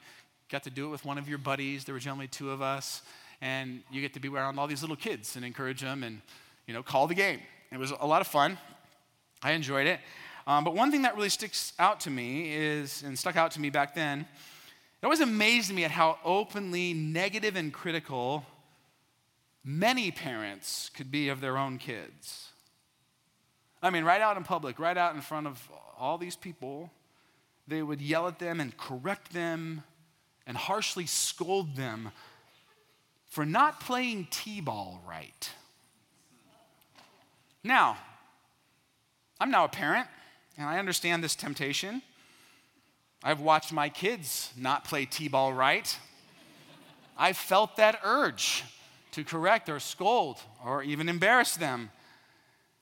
got 0.51 0.65
to 0.65 0.71
do 0.71 0.87
it 0.87 0.89
with 0.89 1.05
one 1.05 1.19
of 1.19 1.29
your 1.29 1.39
buddies. 1.39 1.85
There 1.85 1.95
were 1.95 2.01
generally 2.01 2.27
two 2.27 2.51
of 2.51 2.63
us, 2.63 3.03
and 3.41 3.83
you 3.91 4.01
get 4.01 4.15
to 4.15 4.21
be 4.21 4.29
around 4.29 4.59
all 4.59 4.67
these 4.67 4.83
little 4.83 4.97
kids 4.97 5.37
and 5.37 5.45
encourage 5.45 5.81
them 5.83 6.03
and 6.03 6.21
you 6.67 6.75
know 6.75 6.83
call 6.83 7.07
the 7.07 7.15
game. 7.15 7.41
It 7.71 7.79
was 7.79 7.93
a 7.93 8.07
lot 8.07 8.21
of 8.21 8.27
fun. 8.27 8.59
I 9.43 9.53
enjoyed 9.53 9.87
it. 9.87 10.01
Um, 10.47 10.65
but 10.65 10.75
one 10.75 10.91
thing 10.91 11.03
that 11.03 11.15
really 11.15 11.29
sticks 11.29 11.73
out 11.79 12.01
to 12.01 12.11
me 12.11 12.53
is, 12.53 13.03
and 13.05 13.17
stuck 13.19 13.37
out 13.37 13.53
to 13.53 13.61
me 13.61 13.71
back 13.71 13.95
then, 13.95 14.27
it 15.03 15.07
always 15.07 15.21
amazed 15.21 15.75
me 15.75 15.85
at 15.85 15.91
how 15.91 16.19
openly 16.25 16.95
negative 16.95 17.57
and 17.57 17.73
critical 17.73 18.47
many 19.65 20.13
parents 20.13 20.91
could 20.95 21.11
be 21.11 21.29
of 21.29 21.41
their 21.41 21.59
own 21.59 21.79
kids. 21.79 22.51
I 23.83 23.91
mean, 23.91 24.05
right 24.05 24.21
out 24.21 24.37
in 24.37 24.45
public, 24.45 24.79
right 24.79 24.97
out 24.97 25.17
in 25.17 25.21
front 25.21 25.49
of 25.49 25.69
all 25.99 26.19
these 26.19 26.37
people, 26.37 26.93
they 27.67 27.83
would 27.83 28.01
yell 28.01 28.29
at 28.29 28.39
them 28.39 28.61
and 28.61 28.77
correct 28.77 29.33
them 29.33 29.83
and 30.47 30.57
harshly 30.57 31.07
scold 31.07 31.75
them 31.75 32.11
for 33.29 33.45
not 33.45 33.81
playing 33.81 34.29
t 34.31 34.61
ball 34.61 35.03
right. 35.09 35.51
Now, 37.65 37.97
I'm 39.41 39.51
now 39.51 39.65
a 39.65 39.69
parent, 39.69 40.07
and 40.57 40.69
I 40.69 40.79
understand 40.79 41.25
this 41.25 41.35
temptation. 41.35 42.03
I've 43.25 43.41
watched 43.41 43.73
my 43.73 43.89
kids 43.89 44.53
not 44.57 44.85
play 44.85 45.05
T 45.07 45.29
ball 45.29 45.53
right. 45.53 45.97
I 47.17 47.33
felt 47.33 47.77
that 47.77 48.01
urge 48.03 48.65
to 49.13 49.25
correct 49.25 49.69
or 49.69 49.79
scold 49.79 50.39
or 50.65 50.83
even 50.83 51.09
embarrass 51.09 51.57
them. 51.57 51.91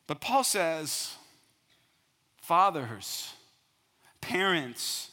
But 0.06 0.20
Paul 0.20 0.44
says, 0.44 1.14
fathers, 2.40 3.34
parents, 4.20 5.10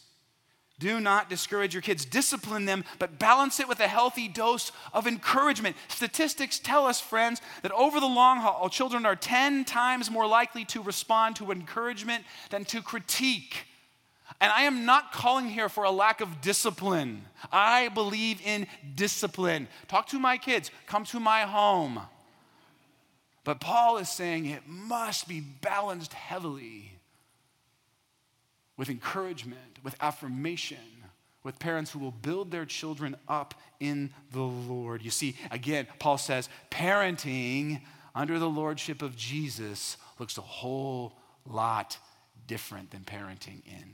do 0.79 0.99
not 0.99 1.29
discourage 1.29 1.73
your 1.73 1.81
kids. 1.81 2.05
Discipline 2.05 2.65
them, 2.65 2.83
but 2.99 3.17
balance 3.17 3.59
it 3.59 3.67
with 3.67 3.79
a 3.79 3.87
healthy 3.87 4.27
dose 4.27 4.71
of 4.93 5.07
encouragement. 5.07 5.75
Statistics 5.87 6.59
tell 6.59 6.85
us, 6.85 7.01
friends, 7.01 7.41
that 7.63 7.71
over 7.71 7.99
the 7.99 8.05
long 8.05 8.37
haul, 8.37 8.69
children 8.69 9.05
are 9.05 9.15
10 9.15 9.65
times 9.65 10.11
more 10.11 10.27
likely 10.27 10.65
to 10.65 10.81
respond 10.81 11.35
to 11.35 11.51
encouragement 11.51 12.23
than 12.51 12.63
to 12.65 12.81
critique. 12.83 13.65
And 14.39 14.51
I 14.51 14.63
am 14.63 14.85
not 14.85 15.11
calling 15.11 15.47
here 15.47 15.67
for 15.67 15.83
a 15.83 15.91
lack 15.91 16.21
of 16.21 16.41
discipline. 16.41 17.23
I 17.51 17.89
believe 17.89 18.39
in 18.45 18.67
discipline. 18.95 19.67
Talk 19.87 20.07
to 20.09 20.19
my 20.19 20.37
kids, 20.37 20.69
come 20.85 21.05
to 21.05 21.19
my 21.19 21.41
home. 21.41 22.01
But 23.43 23.59
Paul 23.59 23.97
is 23.97 24.09
saying 24.09 24.45
it 24.45 24.67
must 24.67 25.27
be 25.27 25.39
balanced 25.39 26.13
heavily 26.13 26.91
with 28.75 28.89
encouragement, 28.89 29.79
with 29.83 29.95
affirmation, 30.01 30.77
with 31.43 31.57
parents 31.57 31.89
who 31.89 31.99
will 31.99 32.11
build 32.11 32.51
their 32.51 32.65
children 32.65 33.15
up 33.27 33.55
in 33.79 34.11
the 34.33 34.41
Lord. 34.41 35.01
You 35.01 35.09
see, 35.09 35.35
again, 35.49 35.87
Paul 35.97 36.19
says 36.19 36.47
parenting 36.69 37.81
under 38.13 38.37
the 38.37 38.49
lordship 38.49 39.01
of 39.01 39.15
Jesus 39.15 39.97
looks 40.19 40.37
a 40.37 40.41
whole 40.41 41.13
lot 41.45 41.97
different 42.45 42.91
than 42.91 43.01
parenting 43.01 43.61
in 43.65 43.93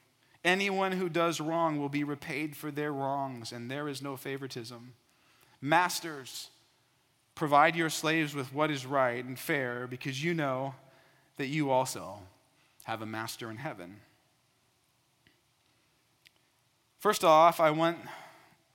Anyone 0.43 0.93
who 0.93 1.07
does 1.07 1.39
wrong 1.39 1.79
will 1.79 1.89
be 1.89 2.03
repaid 2.03 2.55
for 2.55 2.71
their 2.71 2.91
wrongs, 2.91 3.51
and 3.51 3.69
there 3.69 3.87
is 3.87 4.01
no 4.01 4.17
favoritism. 4.17 4.93
Masters, 5.61 6.49
provide 7.35 7.75
your 7.75 7.89
slaves 7.89 8.33
with 8.33 8.53
what 8.53 8.71
is 8.71 8.85
right 8.85 9.23
and 9.23 9.37
fair, 9.37 9.85
because 9.87 10.23
you 10.23 10.33
know 10.33 10.73
that 11.37 11.47
you 11.47 11.69
also 11.69 12.19
have 12.85 13.01
a 13.01 13.05
master 13.05 13.51
in 13.51 13.57
heaven. 13.57 13.97
First 16.99 17.23
off, 17.23 17.59
I 17.59 17.71
want 17.71 17.97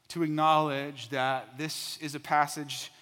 to 0.09 0.23
acknowledge 0.23 1.09
that 1.11 1.59
this 1.59 1.99
is 2.01 2.15
a 2.15 2.21
passage 2.21 2.93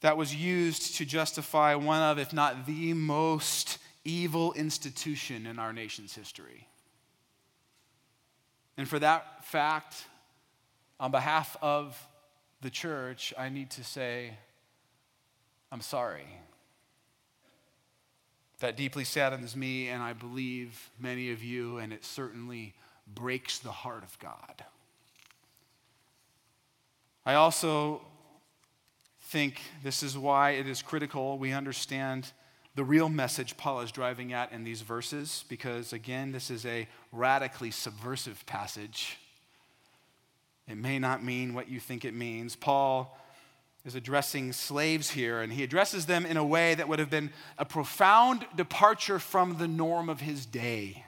that 0.00 0.16
was 0.16 0.34
used 0.34 0.94
to 0.96 1.04
justify 1.04 1.74
one 1.74 2.02
of, 2.02 2.18
if 2.18 2.32
not 2.32 2.66
the 2.66 2.92
most 2.94 3.78
evil 4.04 4.52
institution 4.52 5.44
in 5.44 5.58
our 5.58 5.72
nation's 5.72 6.14
history. 6.14 6.68
And 8.78 8.88
for 8.88 9.00
that 9.00 9.44
fact, 9.44 10.06
on 11.00 11.10
behalf 11.10 11.56
of 11.60 12.00
the 12.62 12.70
church, 12.70 13.34
I 13.36 13.48
need 13.48 13.70
to 13.72 13.82
say, 13.82 14.34
I'm 15.72 15.80
sorry. 15.80 16.26
That 18.60 18.76
deeply 18.76 19.02
saddens 19.02 19.56
me, 19.56 19.88
and 19.88 20.00
I 20.00 20.12
believe 20.12 20.90
many 20.98 21.32
of 21.32 21.42
you, 21.42 21.78
and 21.78 21.92
it 21.92 22.04
certainly 22.04 22.74
breaks 23.12 23.58
the 23.58 23.72
heart 23.72 24.04
of 24.04 24.16
God. 24.20 24.64
I 27.26 27.34
also 27.34 28.00
think 29.22 29.60
this 29.82 30.04
is 30.04 30.16
why 30.16 30.50
it 30.52 30.68
is 30.68 30.82
critical 30.82 31.36
we 31.36 31.52
understand 31.52 32.32
the 32.78 32.84
real 32.84 33.08
message 33.08 33.56
Paul 33.56 33.80
is 33.80 33.90
driving 33.90 34.32
at 34.32 34.52
in 34.52 34.62
these 34.62 34.82
verses, 34.82 35.44
because 35.48 35.92
again, 35.92 36.30
this 36.30 36.48
is 36.48 36.64
a 36.64 36.86
radically 37.10 37.72
subversive 37.72 38.46
passage. 38.46 39.18
It 40.68 40.76
may 40.76 41.00
not 41.00 41.24
mean 41.24 41.54
what 41.54 41.68
you 41.68 41.80
think 41.80 42.04
it 42.04 42.14
means. 42.14 42.54
Paul 42.54 43.18
is 43.84 43.96
addressing 43.96 44.52
slaves 44.52 45.10
here, 45.10 45.40
and 45.40 45.52
he 45.52 45.64
addresses 45.64 46.06
them 46.06 46.24
in 46.24 46.36
a 46.36 46.44
way 46.44 46.76
that 46.76 46.88
would 46.88 47.00
have 47.00 47.10
been 47.10 47.32
a 47.58 47.64
profound 47.64 48.46
departure 48.54 49.18
from 49.18 49.58
the 49.58 49.66
norm 49.66 50.08
of 50.08 50.20
his 50.20 50.46
day. 50.46 51.04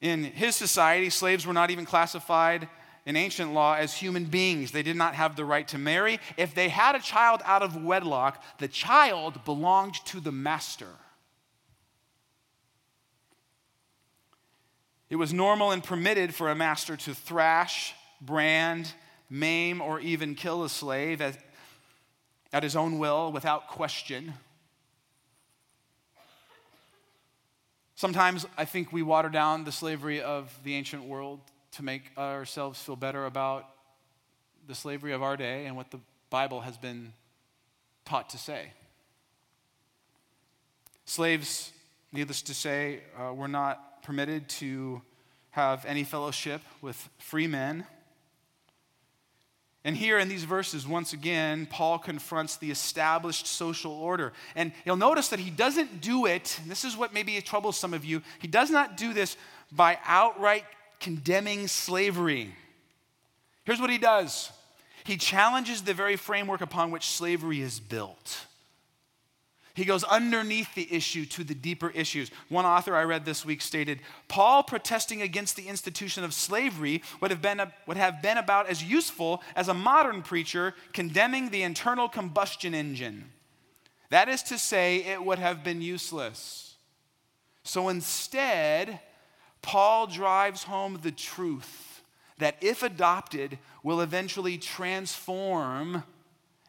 In 0.00 0.24
his 0.24 0.56
society, 0.56 1.10
slaves 1.10 1.46
were 1.46 1.52
not 1.52 1.70
even 1.70 1.84
classified 1.84 2.66
in 3.06 3.16
ancient 3.16 3.52
law 3.52 3.74
as 3.74 3.94
human 3.94 4.24
beings. 4.24 4.72
They 4.72 4.82
did 4.82 4.96
not 4.96 5.14
have 5.14 5.36
the 5.36 5.44
right 5.44 5.66
to 5.68 5.78
marry. 5.78 6.20
If 6.36 6.54
they 6.54 6.68
had 6.68 6.94
a 6.94 7.00
child 7.00 7.40
out 7.44 7.62
of 7.62 7.82
wedlock, 7.82 8.42
the 8.58 8.68
child 8.68 9.44
belonged 9.44 9.94
to 10.06 10.20
the 10.20 10.32
master. 10.32 10.88
It 15.08 15.16
was 15.16 15.32
normal 15.32 15.72
and 15.72 15.82
permitted 15.82 16.34
for 16.34 16.50
a 16.50 16.54
master 16.54 16.96
to 16.96 17.14
thrash, 17.14 17.94
brand, 18.20 18.92
maim, 19.28 19.80
or 19.80 19.98
even 20.00 20.36
kill 20.36 20.62
a 20.62 20.68
slave 20.68 21.20
at, 21.20 21.36
at 22.52 22.62
his 22.62 22.76
own 22.76 22.98
will 22.98 23.32
without 23.32 23.66
question. 23.68 24.34
Sometimes 27.96 28.46
I 28.56 28.64
think 28.64 28.92
we 28.92 29.02
water 29.02 29.28
down 29.28 29.64
the 29.64 29.72
slavery 29.72 30.22
of 30.22 30.56
the 30.64 30.74
ancient 30.74 31.04
world 31.04 31.40
to 31.72 31.84
make 31.84 32.02
ourselves 32.18 32.80
feel 32.80 32.96
better 32.96 33.26
about 33.26 33.68
the 34.66 34.74
slavery 34.74 35.12
of 35.12 35.22
our 35.22 35.36
day 35.36 35.66
and 35.66 35.76
what 35.76 35.90
the 35.90 36.00
Bible 36.30 36.60
has 36.60 36.76
been 36.76 37.12
taught 38.04 38.30
to 38.30 38.38
say. 38.38 38.72
Slaves, 41.04 41.72
needless 42.12 42.42
to 42.42 42.54
say, 42.54 43.00
uh, 43.18 43.32
were 43.34 43.48
not 43.48 44.02
permitted 44.02 44.48
to 44.48 45.02
have 45.50 45.84
any 45.84 46.04
fellowship 46.04 46.60
with 46.80 47.08
free 47.18 47.46
men. 47.46 47.84
And 49.82 49.96
here 49.96 50.18
in 50.18 50.28
these 50.28 50.44
verses, 50.44 50.86
once 50.86 51.12
again, 51.12 51.66
Paul 51.66 51.98
confronts 51.98 52.56
the 52.56 52.70
established 52.70 53.46
social 53.46 53.92
order. 53.92 54.32
And 54.54 54.72
you'll 54.84 54.96
notice 54.96 55.28
that 55.28 55.40
he 55.40 55.50
doesn't 55.50 56.00
do 56.00 56.26
it, 56.26 56.60
this 56.66 56.84
is 56.84 56.96
what 56.96 57.14
maybe 57.14 57.40
troubles 57.40 57.78
some 57.78 57.94
of 57.94 58.04
you, 58.04 58.22
he 58.40 58.46
does 58.46 58.70
not 58.70 58.96
do 58.96 59.14
this 59.14 59.36
by 59.72 59.98
outright 60.04 60.64
condemning 61.00 61.66
slavery. 61.66 62.54
Here's 63.64 63.80
what 63.80 63.90
he 63.90 63.98
does 63.98 64.52
he 65.04 65.16
challenges 65.16 65.82
the 65.82 65.94
very 65.94 66.16
framework 66.16 66.60
upon 66.60 66.90
which 66.90 67.08
slavery 67.08 67.60
is 67.60 67.80
built. 67.80 68.46
He 69.74 69.84
goes 69.84 70.04
underneath 70.04 70.74
the 70.74 70.92
issue 70.92 71.24
to 71.26 71.44
the 71.44 71.54
deeper 71.54 71.90
issues. 71.90 72.30
One 72.48 72.66
author 72.66 72.94
I 72.94 73.04
read 73.04 73.24
this 73.24 73.46
week 73.46 73.62
stated 73.62 74.00
Paul 74.28 74.62
protesting 74.62 75.22
against 75.22 75.56
the 75.56 75.68
institution 75.68 76.22
of 76.22 76.34
slavery 76.34 77.02
would 77.20 77.30
have, 77.30 77.40
been 77.40 77.62
would 77.86 77.96
have 77.96 78.20
been 78.20 78.36
about 78.36 78.68
as 78.68 78.82
useful 78.82 79.42
as 79.56 79.68
a 79.68 79.74
modern 79.74 80.22
preacher 80.22 80.74
condemning 80.92 81.48
the 81.48 81.62
internal 81.62 82.08
combustion 82.08 82.74
engine. 82.74 83.32
That 84.10 84.28
is 84.28 84.42
to 84.44 84.58
say, 84.58 85.04
it 85.04 85.24
would 85.24 85.38
have 85.38 85.62
been 85.62 85.80
useless. 85.80 86.74
So 87.62 87.88
instead, 87.88 89.00
Paul 89.62 90.06
drives 90.06 90.64
home 90.64 90.98
the 91.02 91.12
truth 91.12 92.02
that, 92.38 92.56
if 92.60 92.82
adopted, 92.82 93.58
will 93.82 94.00
eventually 94.00 94.58
transform 94.58 96.02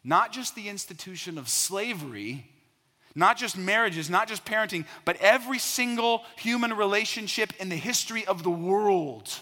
not 0.04 0.32
just 0.32 0.56
the 0.56 0.67
institution 0.67 1.38
of 1.38 1.47
slavery, 1.47 2.47
not 3.15 3.38
just 3.38 3.58
marriages, 3.58 4.10
not 4.10 4.27
just 4.27 4.45
parenting, 4.45 4.86
but 5.06 5.17
every 5.17 5.60
single 5.60 6.23
human 6.38 6.73
relationship 6.73 7.54
in 7.60 7.69
the 7.69 7.75
history 7.75 8.25
of 8.25 8.43
the 8.43 8.49
world. 8.49 9.39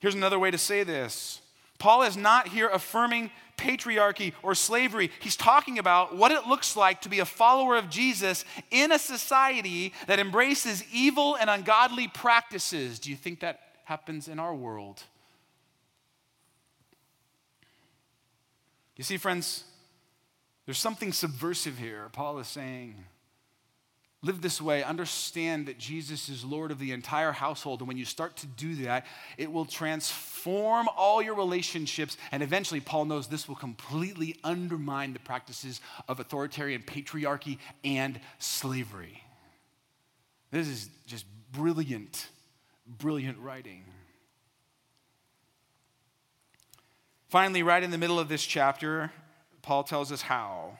Here's 0.00 0.14
another 0.14 0.38
way 0.38 0.50
to 0.50 0.58
say 0.58 0.82
this 0.82 1.40
Paul 1.78 2.02
is 2.02 2.16
not 2.16 2.48
here 2.48 2.68
affirming 2.68 3.30
patriarchy 3.56 4.32
or 4.42 4.54
slavery. 4.54 5.10
He's 5.20 5.36
talking 5.36 5.78
about 5.78 6.16
what 6.16 6.32
it 6.32 6.46
looks 6.46 6.76
like 6.76 7.00
to 7.02 7.08
be 7.08 7.20
a 7.20 7.24
follower 7.24 7.76
of 7.76 7.90
Jesus 7.90 8.44
in 8.70 8.92
a 8.92 8.98
society 8.98 9.92
that 10.06 10.18
embraces 10.18 10.84
evil 10.92 11.36
and 11.36 11.48
ungodly 11.48 12.08
practices. 12.08 12.98
Do 12.98 13.10
you 13.10 13.16
think 13.16 13.40
that 13.40 13.60
happens 13.84 14.28
in 14.28 14.38
our 14.38 14.54
world? 14.54 15.02
You 18.96 19.04
see, 19.04 19.16
friends, 19.16 19.64
there's 20.66 20.78
something 20.78 21.12
subversive 21.12 21.78
here. 21.78 22.08
Paul 22.12 22.38
is 22.38 22.46
saying, 22.46 23.04
live 24.24 24.40
this 24.40 24.60
way, 24.60 24.82
understand 24.82 25.66
that 25.66 25.78
Jesus 25.78 26.28
is 26.28 26.44
Lord 26.44 26.70
of 26.70 26.78
the 26.78 26.92
entire 26.92 27.32
household. 27.32 27.80
And 27.80 27.88
when 27.88 27.98
you 27.98 28.04
start 28.04 28.36
to 28.38 28.46
do 28.46 28.74
that, 28.76 29.06
it 29.36 29.52
will 29.52 29.66
transform 29.66 30.88
all 30.96 31.22
your 31.22 31.34
relationships. 31.34 32.16
And 32.32 32.42
eventually, 32.42 32.80
Paul 32.80 33.04
knows 33.04 33.28
this 33.28 33.46
will 33.48 33.54
completely 33.54 34.36
undermine 34.42 35.12
the 35.12 35.18
practices 35.18 35.80
of 36.08 36.20
authoritarian 36.20 36.82
patriarchy 36.82 37.58
and 37.84 38.18
slavery. 38.38 39.22
This 40.50 40.68
is 40.68 40.88
just 41.06 41.26
brilliant, 41.52 42.28
brilliant 42.86 43.38
writing. 43.38 43.84
Finally, 47.28 47.62
right 47.62 47.82
in 47.82 47.90
the 47.90 47.98
middle 47.98 48.18
of 48.18 48.28
this 48.28 48.44
chapter, 48.44 49.10
Paul 49.60 49.82
tells 49.82 50.12
us 50.12 50.22
how. 50.22 50.78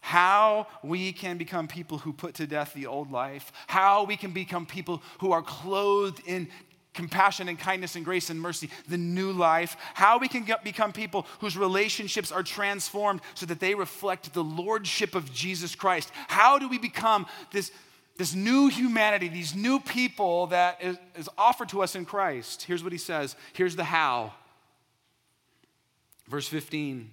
How 0.00 0.66
we 0.82 1.12
can 1.12 1.38
become 1.38 1.68
people 1.68 1.98
who 1.98 2.12
put 2.12 2.34
to 2.34 2.46
death 2.46 2.74
the 2.74 2.86
old 2.86 3.10
life, 3.10 3.52
how 3.66 4.04
we 4.04 4.16
can 4.16 4.32
become 4.32 4.66
people 4.66 5.02
who 5.20 5.32
are 5.32 5.42
clothed 5.42 6.20
in 6.26 6.48
compassion 6.94 7.48
and 7.48 7.58
kindness 7.58 7.94
and 7.94 8.04
grace 8.04 8.28
and 8.28 8.40
mercy, 8.40 8.70
the 8.88 8.98
new 8.98 9.30
life, 9.30 9.76
how 9.94 10.18
we 10.18 10.26
can 10.26 10.42
get, 10.42 10.64
become 10.64 10.92
people 10.92 11.26
whose 11.38 11.56
relationships 11.56 12.32
are 12.32 12.42
transformed 12.42 13.20
so 13.34 13.46
that 13.46 13.60
they 13.60 13.74
reflect 13.74 14.34
the 14.34 14.42
lordship 14.42 15.14
of 15.14 15.32
Jesus 15.32 15.76
Christ. 15.76 16.10
How 16.26 16.58
do 16.58 16.68
we 16.68 16.78
become 16.78 17.26
this 17.52 17.70
this 18.18 18.34
new 18.34 18.66
humanity, 18.66 19.28
these 19.28 19.54
new 19.54 19.78
people 19.78 20.48
that 20.48 20.82
is, 20.82 20.98
is 21.14 21.28
offered 21.38 21.68
to 21.68 21.82
us 21.82 21.94
in 21.94 22.04
Christ. 22.04 22.64
Here's 22.64 22.82
what 22.82 22.90
he 22.92 22.98
says. 22.98 23.36
Here's 23.52 23.76
the 23.76 23.84
how. 23.84 24.34
Verse 26.26 26.48
15. 26.48 27.12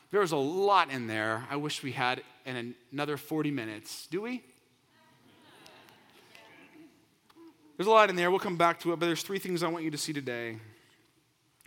there's 0.11 0.33
a 0.33 0.37
lot 0.37 0.91
in 0.91 1.07
there. 1.07 1.45
I 1.49 1.55
wish 1.55 1.81
we 1.81 1.93
had 1.93 2.21
in 2.45 2.75
another 2.91 3.17
40 3.17 3.51
minutes. 3.51 4.07
Do 4.07 4.21
we? 4.21 4.43
There's 7.77 7.87
a 7.87 7.91
lot 7.91 8.09
in 8.09 8.15
there. 8.15 8.29
We'll 8.29 8.39
come 8.39 8.57
back 8.57 8.79
to 8.81 8.93
it, 8.93 8.99
but 8.99 9.07
there's 9.07 9.23
three 9.23 9.39
things 9.39 9.63
I 9.63 9.67
want 9.67 9.83
you 9.83 9.91
to 9.91 9.97
see 9.97 10.13
today. 10.13 10.57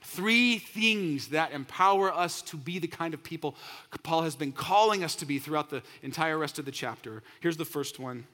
Three 0.02 0.58
things 0.58 1.28
that 1.28 1.52
empower 1.52 2.12
us 2.12 2.42
to 2.42 2.56
be 2.56 2.78
the 2.78 2.86
kind 2.86 3.14
of 3.14 3.22
people 3.22 3.56
Paul 4.02 4.22
has 4.22 4.36
been 4.36 4.52
calling 4.52 5.02
us 5.02 5.16
to 5.16 5.26
be 5.26 5.38
throughout 5.38 5.70
the 5.70 5.82
entire 6.02 6.36
rest 6.36 6.58
of 6.58 6.66
the 6.66 6.70
chapter. 6.70 7.22
Here's 7.40 7.56
the 7.56 7.64
first 7.64 7.98
one 7.98 8.26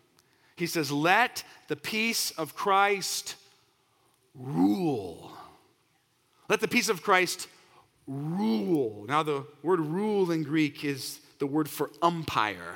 he 0.57 0.67
says, 0.67 0.93
Let 0.93 1.43
the 1.69 1.77
peace 1.77 2.33
of 2.33 2.55
Christ 2.55 3.37
rule. 4.35 5.33
Let 6.49 6.61
the 6.61 6.69
peace 6.69 6.89
of 6.89 7.03
Christ 7.03 7.47
rule. 8.11 9.05
Now, 9.09 9.23
the 9.23 9.47
word 9.63 9.81
rule 9.81 10.33
in 10.33 10.43
Greek 10.43 10.85
is 10.85 11.21
the 11.39 11.47
word 11.47 11.71
for 11.71 11.91
umpire 12.03 12.75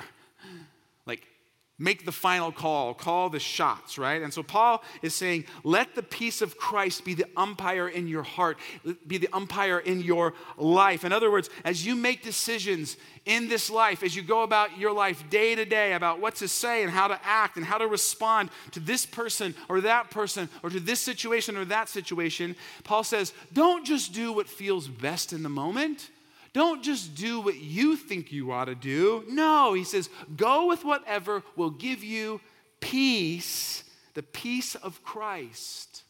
make 1.77 2.05
the 2.05 2.11
final 2.11 2.51
call, 2.51 2.93
call 2.93 3.29
the 3.29 3.39
shots, 3.39 3.97
right? 3.97 4.21
And 4.21 4.33
so 4.33 4.41
Paul 4.41 4.81
is 5.01 5.13
saying, 5.13 5.45
let 5.63 5.93
the 5.93 6.03
peace 6.03 6.41
of 6.41 6.57
Christ 6.57 7.03
be 7.03 7.13
the 7.13 7.25
umpire 7.35 7.89
in 7.89 8.07
your 8.07 8.23
heart, 8.23 8.57
be 9.05 9.17
the 9.17 9.27
umpire 9.33 9.79
in 9.79 9.99
your 9.99 10.33
life. 10.57 11.03
In 11.03 11.11
other 11.11 11.29
words, 11.29 11.49
as 11.65 11.85
you 11.85 11.95
make 11.95 12.23
decisions 12.23 12.95
in 13.25 13.49
this 13.49 13.69
life, 13.69 14.03
as 14.03 14.15
you 14.15 14.21
go 14.21 14.43
about 14.43 14.77
your 14.77 14.93
life 14.93 15.29
day 15.29 15.55
to 15.55 15.65
day 15.65 15.93
about 15.93 16.21
what 16.21 16.35
to 16.35 16.47
say 16.47 16.81
and 16.81 16.91
how 16.91 17.09
to 17.09 17.19
act 17.23 17.57
and 17.57 17.65
how 17.65 17.77
to 17.77 17.87
respond 17.87 18.49
to 18.71 18.79
this 18.79 19.05
person 19.05 19.53
or 19.67 19.81
that 19.81 20.09
person 20.11 20.47
or 20.63 20.69
to 20.69 20.79
this 20.79 21.01
situation 21.01 21.57
or 21.57 21.65
that 21.65 21.89
situation, 21.89 22.55
Paul 22.85 23.03
says, 23.03 23.33
don't 23.51 23.85
just 23.85 24.13
do 24.13 24.31
what 24.31 24.47
feels 24.47 24.87
best 24.87 25.33
in 25.33 25.43
the 25.43 25.49
moment. 25.49 26.09
Don't 26.55 26.81
just 26.81 27.15
do 27.15 27.41
what 27.41 27.57
you 27.57 27.97
think 27.97 28.31
you 28.31 28.53
ought 28.53 28.65
to 28.65 28.75
do. 28.75 29.25
No, 29.27 29.73
he 29.73 29.83
says, 29.83 30.09
go 30.37 30.67
with 30.67 30.85
whatever 30.85 31.43
will 31.57 31.69
give 31.69 32.01
you 32.01 32.39
peace, 32.79 33.83
the 34.13 34.23
peace 34.23 34.73
of 34.75 35.03
Christ. 35.03 36.03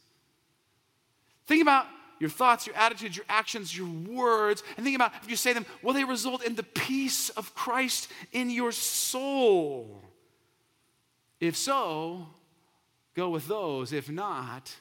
Think 1.48 1.64
about 1.64 1.88
your 2.20 2.30
thoughts, 2.30 2.68
your 2.68 2.76
attitudes, 2.76 3.18
your 3.18 3.26
actions, 3.28 3.76
your 3.76 3.88
words, 3.88 4.62
and 4.78 4.84
think 4.84 4.96
about 4.96 5.14
if 5.24 5.32
you 5.32 5.36
say 5.36 5.52
them, 5.52 5.66
will 5.82 5.94
they 5.94 6.04
result 6.04 6.46
in 6.46 6.54
the 6.54 6.62
peace 6.62 7.30
of 7.32 7.56
Christ 7.56 8.08
in 8.32 8.52
your 8.52 8.72
soul? 8.72 10.04
If 11.40 11.58
so, 11.58 12.28
go 13.16 13.32
with 13.32 13.48
those. 13.48 13.92
If 13.92 14.12
not, 14.12 14.76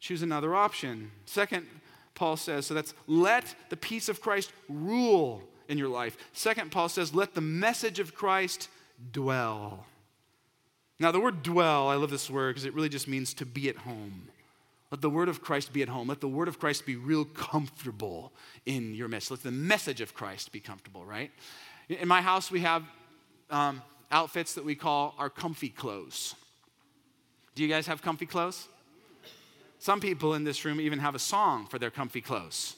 choose 0.00 0.22
another 0.22 0.54
option. 0.54 1.10
Second, 1.26 1.66
Paul 2.16 2.36
says. 2.36 2.66
So 2.66 2.74
that's 2.74 2.94
let 3.06 3.54
the 3.68 3.76
peace 3.76 4.08
of 4.08 4.20
Christ 4.20 4.52
rule 4.68 5.44
in 5.68 5.78
your 5.78 5.88
life. 5.88 6.16
Second, 6.32 6.72
Paul 6.72 6.88
says, 6.88 7.14
let 7.14 7.34
the 7.34 7.40
message 7.40 8.00
of 8.00 8.14
Christ 8.14 8.68
dwell. 9.12 9.86
Now, 10.98 11.12
the 11.12 11.20
word 11.20 11.42
dwell, 11.42 11.88
I 11.88 11.94
love 11.94 12.10
this 12.10 12.30
word 12.30 12.54
because 12.54 12.64
it 12.64 12.74
really 12.74 12.88
just 12.88 13.06
means 13.06 13.34
to 13.34 13.46
be 13.46 13.68
at 13.68 13.76
home. 13.76 14.28
Let 14.90 15.02
the 15.02 15.10
word 15.10 15.28
of 15.28 15.42
Christ 15.42 15.72
be 15.72 15.82
at 15.82 15.88
home. 15.88 16.08
Let 16.08 16.20
the 16.20 16.28
word 16.28 16.48
of 16.48 16.58
Christ 16.58 16.86
be 16.86 16.96
real 16.96 17.24
comfortable 17.24 18.32
in 18.64 18.94
your 18.94 19.08
midst. 19.08 19.30
Let 19.30 19.42
the 19.42 19.50
message 19.50 20.00
of 20.00 20.14
Christ 20.14 20.52
be 20.52 20.60
comfortable, 20.60 21.04
right? 21.04 21.30
In 21.88 22.08
my 22.08 22.22
house, 22.22 22.50
we 22.50 22.60
have 22.60 22.84
um, 23.50 23.82
outfits 24.10 24.54
that 24.54 24.64
we 24.64 24.74
call 24.74 25.14
our 25.18 25.28
comfy 25.28 25.68
clothes. 25.68 26.34
Do 27.54 27.62
you 27.62 27.68
guys 27.68 27.86
have 27.88 28.00
comfy 28.00 28.26
clothes? 28.26 28.68
Some 29.78 30.00
people 30.00 30.34
in 30.34 30.44
this 30.44 30.64
room 30.64 30.80
even 30.80 30.98
have 30.98 31.14
a 31.14 31.18
song 31.18 31.66
for 31.66 31.78
their 31.78 31.90
comfy 31.90 32.20
clothes. 32.20 32.76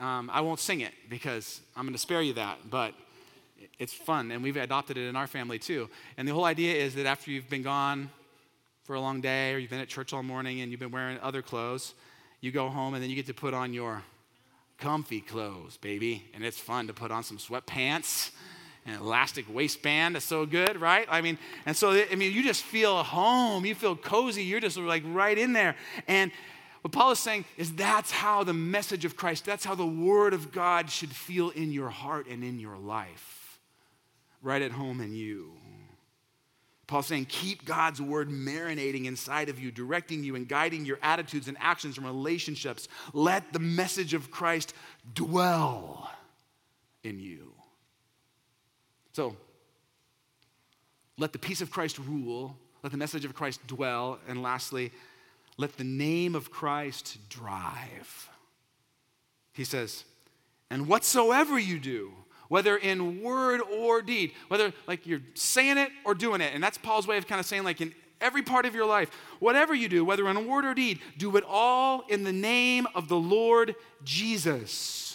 Um, 0.00 0.30
I 0.32 0.40
won't 0.40 0.58
sing 0.58 0.80
it 0.80 0.92
because 1.08 1.60
I'm 1.76 1.84
going 1.84 1.94
to 1.94 1.98
spare 1.98 2.22
you 2.22 2.32
that, 2.34 2.58
but 2.68 2.94
it's 3.78 3.92
fun, 3.92 4.30
and 4.32 4.42
we've 4.42 4.56
adopted 4.56 4.96
it 4.96 5.08
in 5.08 5.16
our 5.16 5.26
family 5.26 5.58
too. 5.58 5.88
And 6.16 6.26
the 6.26 6.32
whole 6.32 6.44
idea 6.44 6.74
is 6.74 6.94
that 6.96 7.06
after 7.06 7.30
you've 7.30 7.48
been 7.48 7.62
gone 7.62 8.10
for 8.84 8.94
a 8.94 9.00
long 9.00 9.20
day, 9.20 9.54
or 9.54 9.58
you've 9.58 9.70
been 9.70 9.80
at 9.80 9.88
church 9.88 10.12
all 10.12 10.22
morning 10.22 10.60
and 10.60 10.70
you've 10.70 10.80
been 10.80 10.90
wearing 10.90 11.18
other 11.20 11.42
clothes, 11.42 11.94
you 12.40 12.50
go 12.50 12.68
home 12.68 12.94
and 12.94 13.02
then 13.02 13.10
you 13.10 13.16
get 13.16 13.26
to 13.26 13.34
put 13.34 13.54
on 13.54 13.72
your 13.72 14.02
comfy 14.78 15.20
clothes, 15.20 15.76
baby. 15.76 16.24
And 16.34 16.44
it's 16.44 16.58
fun 16.58 16.88
to 16.88 16.92
put 16.92 17.12
on 17.12 17.22
some 17.22 17.38
sweatpants 17.38 18.32
an 18.84 18.94
elastic 18.94 19.52
waistband 19.52 20.16
is 20.16 20.24
so 20.24 20.44
good, 20.44 20.80
right? 20.80 21.06
I 21.08 21.20
mean, 21.20 21.38
and 21.66 21.76
so, 21.76 21.92
I 21.92 22.14
mean, 22.16 22.32
you 22.32 22.42
just 22.42 22.62
feel 22.62 23.02
home, 23.02 23.64
you 23.64 23.74
feel 23.74 23.94
cozy, 23.94 24.42
you're 24.42 24.60
just 24.60 24.76
like 24.76 25.04
right 25.06 25.38
in 25.38 25.52
there. 25.52 25.76
And 26.08 26.32
what 26.82 26.90
Paul 26.90 27.12
is 27.12 27.20
saying 27.20 27.44
is 27.56 27.72
that's 27.72 28.10
how 28.10 28.42
the 28.42 28.52
message 28.52 29.04
of 29.04 29.16
Christ, 29.16 29.44
that's 29.44 29.64
how 29.64 29.76
the 29.76 29.86
word 29.86 30.34
of 30.34 30.50
God 30.50 30.90
should 30.90 31.10
feel 31.10 31.50
in 31.50 31.70
your 31.70 31.90
heart 31.90 32.26
and 32.26 32.42
in 32.42 32.58
your 32.58 32.76
life, 32.76 33.60
right 34.42 34.60
at 34.60 34.72
home 34.72 35.00
in 35.00 35.14
you. 35.14 35.52
Paul's 36.88 37.06
saying, 37.06 37.26
keep 37.26 37.64
God's 37.64 38.02
word 38.02 38.28
marinating 38.28 39.06
inside 39.06 39.48
of 39.48 39.58
you, 39.58 39.70
directing 39.70 40.24
you 40.24 40.34
and 40.34 40.46
guiding 40.46 40.84
your 40.84 40.98
attitudes 41.02 41.46
and 41.48 41.56
actions 41.60 41.96
and 41.96 42.04
relationships. 42.04 42.88
Let 43.14 43.52
the 43.52 43.60
message 43.60 44.12
of 44.12 44.30
Christ 44.30 44.74
dwell 45.14 46.10
in 47.04 47.20
you. 47.20 47.51
So, 49.12 49.36
let 51.18 51.32
the 51.32 51.38
peace 51.38 51.60
of 51.60 51.70
Christ 51.70 51.98
rule, 51.98 52.56
let 52.82 52.90
the 52.90 52.98
message 52.98 53.24
of 53.24 53.34
Christ 53.34 53.66
dwell, 53.66 54.18
and 54.26 54.42
lastly, 54.42 54.90
let 55.58 55.76
the 55.76 55.84
name 55.84 56.34
of 56.34 56.50
Christ 56.50 57.18
drive. 57.28 58.30
He 59.52 59.64
says, 59.64 60.04
and 60.70 60.88
whatsoever 60.88 61.58
you 61.58 61.78
do, 61.78 62.12
whether 62.48 62.76
in 62.76 63.22
word 63.22 63.60
or 63.60 64.00
deed, 64.00 64.32
whether 64.48 64.72
like 64.86 65.06
you're 65.06 65.20
saying 65.34 65.78
it 65.78 65.90
or 66.04 66.14
doing 66.14 66.40
it, 66.40 66.52
and 66.54 66.62
that's 66.62 66.78
Paul's 66.78 67.06
way 67.06 67.18
of 67.18 67.26
kind 67.26 67.38
of 67.38 67.46
saying, 67.46 67.64
like 67.64 67.80
in 67.82 67.94
every 68.20 68.42
part 68.42 68.64
of 68.64 68.74
your 68.74 68.86
life, 68.86 69.10
whatever 69.40 69.74
you 69.74 69.88
do, 69.88 70.04
whether 70.04 70.26
in 70.28 70.46
word 70.48 70.64
or 70.64 70.72
deed, 70.72 71.00
do 71.18 71.36
it 71.36 71.44
all 71.46 72.04
in 72.08 72.24
the 72.24 72.32
name 72.32 72.86
of 72.94 73.08
the 73.08 73.16
Lord 73.16 73.74
Jesus 74.04 75.11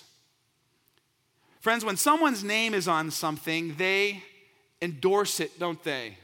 Friends, 1.67 1.83
when 1.83 1.97
someone's 1.97 2.45
name 2.45 2.73
is 2.73 2.87
on 2.87 3.11
something, 3.11 3.75
they 3.77 4.23
endorse 4.81 5.41
it, 5.41 5.59
don't 5.59 5.83
they? 5.83 6.17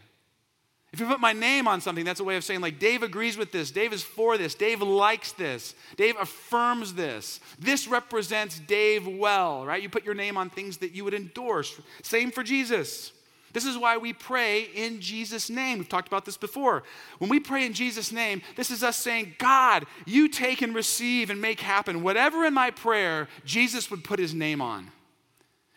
If 0.94 1.02
you 1.02 1.06
put 1.06 1.20
my 1.20 1.34
name 1.34 1.68
on 1.68 1.82
something, 1.82 2.06
that's 2.06 2.22
a 2.22 2.24
way 2.24 2.38
of 2.38 2.46
saying, 2.46 2.62
like, 2.62 2.80
Dave 2.80 3.04
agrees 3.04 3.36
with 3.36 3.52
this, 3.52 3.70
Dave 3.70 3.92
is 3.92 4.04
for 4.04 4.38
this, 4.38 4.56
Dave 4.56 4.82
likes 4.82 5.34
this, 5.34 5.76
Dave 5.98 6.16
affirms 6.18 6.94
this. 6.94 7.42
This 7.60 7.90
represents 7.90 8.58
Dave 8.58 9.06
well, 9.06 9.66
right? 9.66 9.84
You 9.84 9.90
put 9.90 10.06
your 10.06 10.14
name 10.14 10.38
on 10.38 10.50
things 10.50 10.78
that 10.78 10.94
you 10.94 11.04
would 11.04 11.14
endorse. 11.14 11.78
Same 12.04 12.32
for 12.32 12.42
Jesus. 12.42 13.12
This 13.52 13.66
is 13.66 13.78
why 13.78 13.98
we 13.98 14.14
pray 14.14 14.70
in 14.74 15.02
Jesus' 15.02 15.50
name. 15.50 15.80
We've 15.80 15.90
talked 15.90 16.08
about 16.08 16.24
this 16.24 16.38
before. 16.38 16.84
When 17.18 17.30
we 17.30 17.42
pray 17.42 17.66
in 17.66 17.74
Jesus' 17.74 18.14
name, 18.14 18.42
this 18.56 18.72
is 18.72 18.82
us 18.82 18.96
saying, 18.96 19.36
God, 19.40 19.88
you 20.06 20.30
take 20.30 20.62
and 20.62 20.74
receive 20.74 21.30
and 21.30 21.42
make 21.42 21.60
happen 21.60 22.02
whatever 22.02 22.46
in 22.46 22.54
my 22.54 22.72
prayer 22.72 23.28
Jesus 23.44 23.92
would 23.92 24.06
put 24.06 24.20
his 24.20 24.34
name 24.34 24.62
on. 24.62 24.90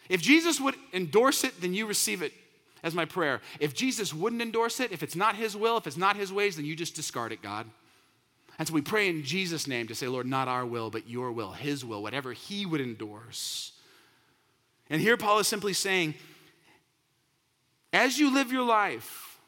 If 0.09 0.23
Jesus 0.23 0.61
would 0.61 0.77
endorse 0.93 1.45
it, 1.45 1.61
then 1.61 1.75
you 1.75 1.87
receive 1.87 2.23
it 2.23 2.33
as 2.83 2.95
my 2.95 3.05
prayer. 3.05 3.41
If 3.59 3.75
Jesus 3.75 4.15
wouldn't 4.15 4.43
endorse 4.43 4.81
it, 4.81 4.93
if 4.93 5.03
it's 5.03 5.17
not 5.17 5.37
his 5.37 5.57
will, 5.57 5.77
if 5.77 5.87
it's 5.87 5.97
not 5.97 6.17
his 6.17 6.33
ways, 6.33 6.57
then 6.57 6.65
you 6.65 6.77
just 6.77 6.95
discard 6.95 7.33
it, 7.33 7.43
God. 7.43 7.67
And 8.59 8.67
so 8.67 8.75
we 8.75 8.81
pray 8.81 9.09
in 9.09 9.23
Jesus' 9.23 9.67
name 9.67 9.87
to 9.89 9.95
say, 9.95 10.09
Lord, 10.09 10.27
not 10.27 10.49
our 10.49 10.65
will, 10.65 10.91
but 10.91 11.09
your 11.09 11.31
will, 11.33 11.53
his 11.53 11.85
will, 11.85 12.03
whatever 12.03 12.33
he 12.33 12.65
would 12.65 12.81
endorse. 12.81 13.73
And 14.89 15.01
here 15.01 15.17
Paul 15.17 15.41
is 15.41 15.49
simply 15.49 15.73
saying, 15.73 16.15
as 17.93 18.19
you 18.19 18.33
live 18.33 18.53
your 18.53 18.65
life, 18.65 19.39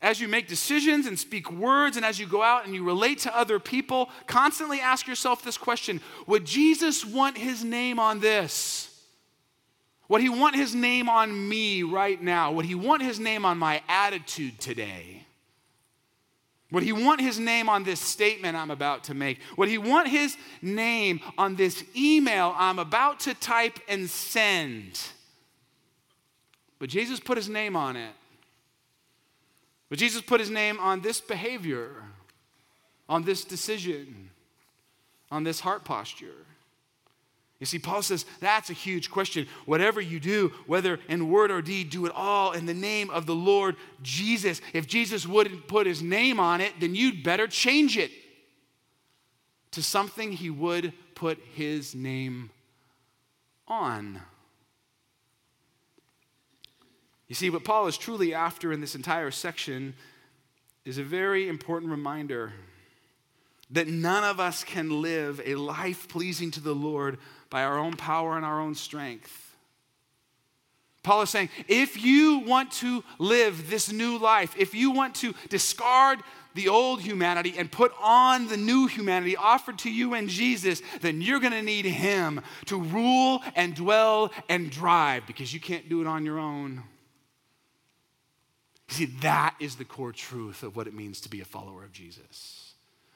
as 0.00 0.20
you 0.20 0.28
make 0.28 0.48
decisions 0.48 1.06
and 1.06 1.18
speak 1.18 1.50
words, 1.50 1.96
and 1.96 2.04
as 2.04 2.18
you 2.18 2.26
go 2.26 2.42
out 2.42 2.66
and 2.66 2.74
you 2.74 2.84
relate 2.84 3.20
to 3.20 3.36
other 3.36 3.60
people, 3.60 4.10
constantly 4.26 4.80
ask 4.80 5.06
yourself 5.06 5.44
this 5.44 5.56
question 5.56 6.00
Would 6.26 6.44
Jesus 6.44 7.04
want 7.04 7.38
his 7.38 7.62
name 7.62 7.98
on 8.00 8.20
this? 8.20 8.91
Would 10.12 10.20
he 10.20 10.28
want 10.28 10.54
his 10.54 10.74
name 10.74 11.08
on 11.08 11.48
me 11.48 11.82
right 11.82 12.20
now? 12.20 12.52
Would 12.52 12.66
he 12.66 12.74
want 12.74 13.00
his 13.00 13.18
name 13.18 13.46
on 13.46 13.56
my 13.56 13.80
attitude 13.88 14.60
today? 14.60 15.24
Would 16.70 16.82
he 16.82 16.92
want 16.92 17.22
his 17.22 17.38
name 17.38 17.70
on 17.70 17.82
this 17.82 17.98
statement 17.98 18.54
I'm 18.54 18.70
about 18.70 19.04
to 19.04 19.14
make? 19.14 19.38
Would 19.56 19.70
he 19.70 19.78
want 19.78 20.08
his 20.08 20.36
name 20.60 21.22
on 21.38 21.56
this 21.56 21.82
email 21.96 22.54
I'm 22.58 22.78
about 22.78 23.20
to 23.20 23.32
type 23.32 23.78
and 23.88 24.10
send? 24.10 25.00
But 26.78 26.90
Jesus 26.90 27.18
put 27.18 27.38
his 27.38 27.48
name 27.48 27.74
on 27.74 27.96
it. 27.96 28.12
But 29.88 29.98
Jesus 29.98 30.20
put 30.20 30.40
his 30.40 30.50
name 30.50 30.78
on 30.78 31.00
this 31.00 31.22
behavior, 31.22 31.90
on 33.08 33.22
this 33.22 33.46
decision, 33.46 34.28
on 35.30 35.42
this 35.42 35.60
heart 35.60 35.84
posture. 35.86 36.44
You 37.62 37.66
see, 37.66 37.78
Paul 37.78 38.02
says 38.02 38.26
that's 38.40 38.70
a 38.70 38.72
huge 38.72 39.08
question. 39.08 39.46
Whatever 39.66 40.00
you 40.00 40.18
do, 40.18 40.52
whether 40.66 40.98
in 41.08 41.30
word 41.30 41.52
or 41.52 41.62
deed, 41.62 41.90
do 41.90 42.06
it 42.06 42.12
all 42.12 42.50
in 42.50 42.66
the 42.66 42.74
name 42.74 43.08
of 43.08 43.24
the 43.24 43.36
Lord 43.36 43.76
Jesus. 44.02 44.60
If 44.72 44.88
Jesus 44.88 45.28
wouldn't 45.28 45.68
put 45.68 45.86
his 45.86 46.02
name 46.02 46.40
on 46.40 46.60
it, 46.60 46.72
then 46.80 46.96
you'd 46.96 47.22
better 47.22 47.46
change 47.46 47.96
it 47.96 48.10
to 49.70 49.80
something 49.80 50.32
he 50.32 50.50
would 50.50 50.92
put 51.14 51.38
his 51.54 51.94
name 51.94 52.50
on. 53.68 54.20
You 57.28 57.36
see, 57.36 57.48
what 57.48 57.62
Paul 57.62 57.86
is 57.86 57.96
truly 57.96 58.34
after 58.34 58.72
in 58.72 58.80
this 58.80 58.96
entire 58.96 59.30
section 59.30 59.94
is 60.84 60.98
a 60.98 61.04
very 61.04 61.48
important 61.48 61.92
reminder 61.92 62.54
that 63.72 63.88
none 63.88 64.22
of 64.22 64.38
us 64.38 64.64
can 64.64 65.02
live 65.02 65.40
a 65.44 65.54
life 65.54 66.08
pleasing 66.08 66.50
to 66.52 66.60
the 66.60 66.74
Lord 66.74 67.18
by 67.50 67.64
our 67.64 67.78
own 67.78 67.96
power 67.96 68.36
and 68.36 68.44
our 68.44 68.60
own 68.60 68.74
strength. 68.74 69.56
Paul 71.02 71.22
is 71.22 71.30
saying, 71.30 71.48
if 71.66 72.02
you 72.02 72.38
want 72.40 72.70
to 72.72 73.02
live 73.18 73.68
this 73.68 73.90
new 73.90 74.18
life, 74.18 74.54
if 74.56 74.72
you 74.72 74.92
want 74.92 75.16
to 75.16 75.34
discard 75.48 76.20
the 76.54 76.68
old 76.68 77.00
humanity 77.00 77.54
and 77.58 77.72
put 77.72 77.92
on 78.00 78.46
the 78.46 78.56
new 78.56 78.86
humanity 78.86 79.36
offered 79.36 79.78
to 79.80 79.90
you 79.90 80.14
in 80.14 80.28
Jesus, 80.28 80.80
then 81.00 81.20
you're 81.20 81.40
going 81.40 81.52
to 81.52 81.62
need 81.62 81.86
Him 81.86 82.40
to 82.66 82.80
rule 82.80 83.42
and 83.56 83.74
dwell 83.74 84.30
and 84.48 84.70
drive 84.70 85.26
because 85.26 85.52
you 85.52 85.58
can't 85.58 85.88
do 85.88 86.00
it 86.02 86.06
on 86.06 86.24
your 86.24 86.38
own. 86.38 86.84
You 88.90 88.94
see, 88.94 89.06
that 89.22 89.56
is 89.58 89.76
the 89.76 89.86
core 89.86 90.12
truth 90.12 90.62
of 90.62 90.76
what 90.76 90.86
it 90.86 90.94
means 90.94 91.22
to 91.22 91.30
be 91.30 91.40
a 91.40 91.44
follower 91.44 91.82
of 91.82 91.92
Jesus 91.92 92.71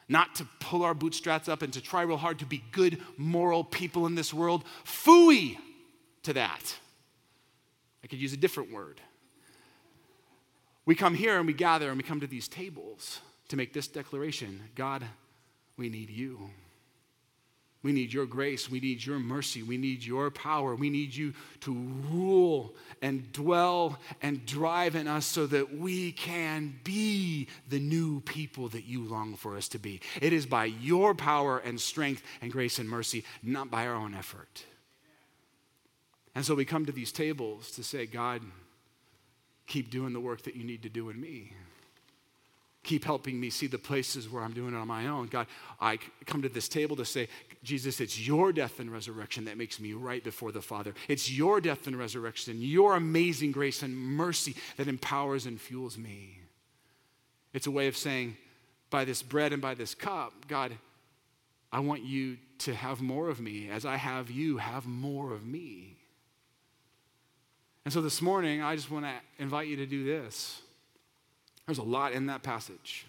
not 0.09 0.37
to 0.37 0.47
pull 0.61 0.83
our 0.83 0.95
bootstraps 0.95 1.49
up 1.49 1.63
and 1.63 1.73
to 1.73 1.81
try 1.81 2.03
real 2.03 2.17
hard 2.17 2.39
to 2.39 2.47
be 2.47 2.63
good, 2.73 3.01
moral 3.17 3.65
people 3.65 4.07
in 4.07 4.15
this 4.15 4.33
world. 4.33 4.65
Fooey 4.85 5.59
to 6.23 6.33
that. 6.33 6.77
I 8.05 8.07
could 8.07 8.21
use 8.21 8.33
a 8.33 8.37
different 8.37 8.73
word. 8.73 9.01
We 10.85 10.95
come 10.95 11.15
here 11.15 11.39
and 11.39 11.47
we 11.47 11.53
gather 11.53 11.89
and 11.89 11.97
we 11.97 12.05
come 12.05 12.21
to 12.21 12.27
these 12.29 12.47
tables 12.47 13.21
to 13.49 13.57
make 13.57 13.73
this 13.73 13.89
declaration 13.89 14.61
God, 14.75 15.05
we 15.77 15.89
need 15.89 16.11
you. 16.11 16.51
We 17.87 17.93
need 17.93 18.13
your 18.13 18.27
grace. 18.27 18.69
We 18.69 18.81
need 18.81 19.07
your 19.07 19.21
mercy. 19.21 19.63
We 19.63 19.77
need 19.77 20.05
your 20.05 20.29
power. 20.33 20.75
We 20.75 20.91
need 20.91 21.15
you 21.15 21.33
to 21.61 21.73
rule 22.11 22.75
and 23.01 23.31
dwell 23.31 24.01
and 24.21 24.45
drive 24.45 24.97
in 24.97 25.07
us 25.07 25.25
so 25.25 25.47
that 25.47 25.79
we 25.79 26.11
can 26.11 26.81
be 26.83 27.47
the 27.69 27.79
new 27.79 28.23
people 28.23 28.69
that 28.71 28.87
you 28.87 29.05
long 29.05 29.37
for 29.37 29.57
us 29.57 29.69
to 29.69 29.79
be. 29.79 30.01
It 30.21 30.33
is 30.33 30.47
by 30.47 30.65
your 30.65 31.15
power 31.15 31.59
and 31.59 31.81
strength 31.81 32.25
and 32.43 32.51
grace 32.51 32.81
and 32.81 32.89
mercy, 32.89 33.23
not 33.41 33.71
by 33.71 33.87
our 33.87 33.95
own 33.95 34.17
effort. 34.17 34.65
And 36.35 36.45
so 36.45 36.57
we 36.57 36.65
come 36.65 36.87
to 36.87 36.93
these 36.93 37.13
tables 37.13 37.71
to 37.71 37.85
say, 37.85 38.07
God, 38.07 38.43
keep 39.69 39.93
doing 39.93 40.13
the 40.13 40.19
work 40.19 40.43
that 40.43 40.57
you 40.57 40.65
need 40.65 40.83
to 40.83 40.89
do 40.89 41.09
in 41.09 41.21
me 41.21 41.53
keep 42.87 43.05
helping 43.05 43.39
me 43.39 43.51
see 43.51 43.67
the 43.67 43.79
places 43.79 44.31
where 44.31 44.43
I'm 44.43 44.53
doing 44.53 44.73
it 44.73 44.77
on 44.77 44.87
my 44.89 45.09
own. 45.09 45.27
God, 45.27 45.49
I 45.81 45.99
come 46.25 46.41
to 46.43 46.49
this 46.49 46.69
table 46.69 46.97
to 46.97 47.05
say, 47.05 47.29
Jesus, 47.67 48.01
it's 48.01 48.19
your 48.19 48.53
death 48.53 48.79
and 48.79 48.91
resurrection 48.91 49.45
that 49.47 49.59
makes 49.59 49.81
me 49.81 49.93
right 49.93 50.23
before 50.23 50.53
the 50.53 50.63
Father. 50.63 50.95
It's 51.09 51.31
your 51.31 51.61
death 51.61 51.87
and 51.89 51.99
resurrection, 51.99 52.57
your 52.61 52.95
amazing 52.95 53.51
grace 53.53 53.83
and 53.83 53.97
mercy 53.97 54.55
that 54.77 54.87
empowers 54.87 55.47
and 55.47 55.61
fuels 55.61 55.99
me. 55.99 56.39
It's 57.53 57.67
a 57.67 57.71
way 57.71 57.89
of 57.89 57.97
saying, 57.97 58.37
by 58.89 59.05
this 59.05 59.21
bread 59.21 59.53
and 59.53 59.61
by 59.61 59.75
this 59.75 59.95
cup, 59.95 60.47
God, 60.47 60.73
I 61.73 61.81
want 61.81 62.05
you 62.05 62.39
to 62.59 62.75
have 62.75 63.03
more 63.03 63.29
of 63.29 63.41
me. 63.41 63.69
As 63.69 63.85
I 63.85 63.97
have 63.97 64.31
you, 64.31 64.59
have 64.59 64.87
more 64.87 65.33
of 65.33 65.45
me. 65.45 65.97
And 67.85 67.93
so 67.93 68.01
this 68.01 68.23
morning, 68.23 68.63
I 68.63 68.77
just 68.77 68.91
want 68.91 69.07
to 69.07 69.13
invite 69.43 69.67
you 69.67 69.77
to 69.77 69.87
do 69.87 70.05
this. 70.05 70.63
There's 71.67 71.79
a 71.79 71.83
lot 71.83 72.13
in 72.13 72.27
that 72.27 72.45
passage. 72.45 73.07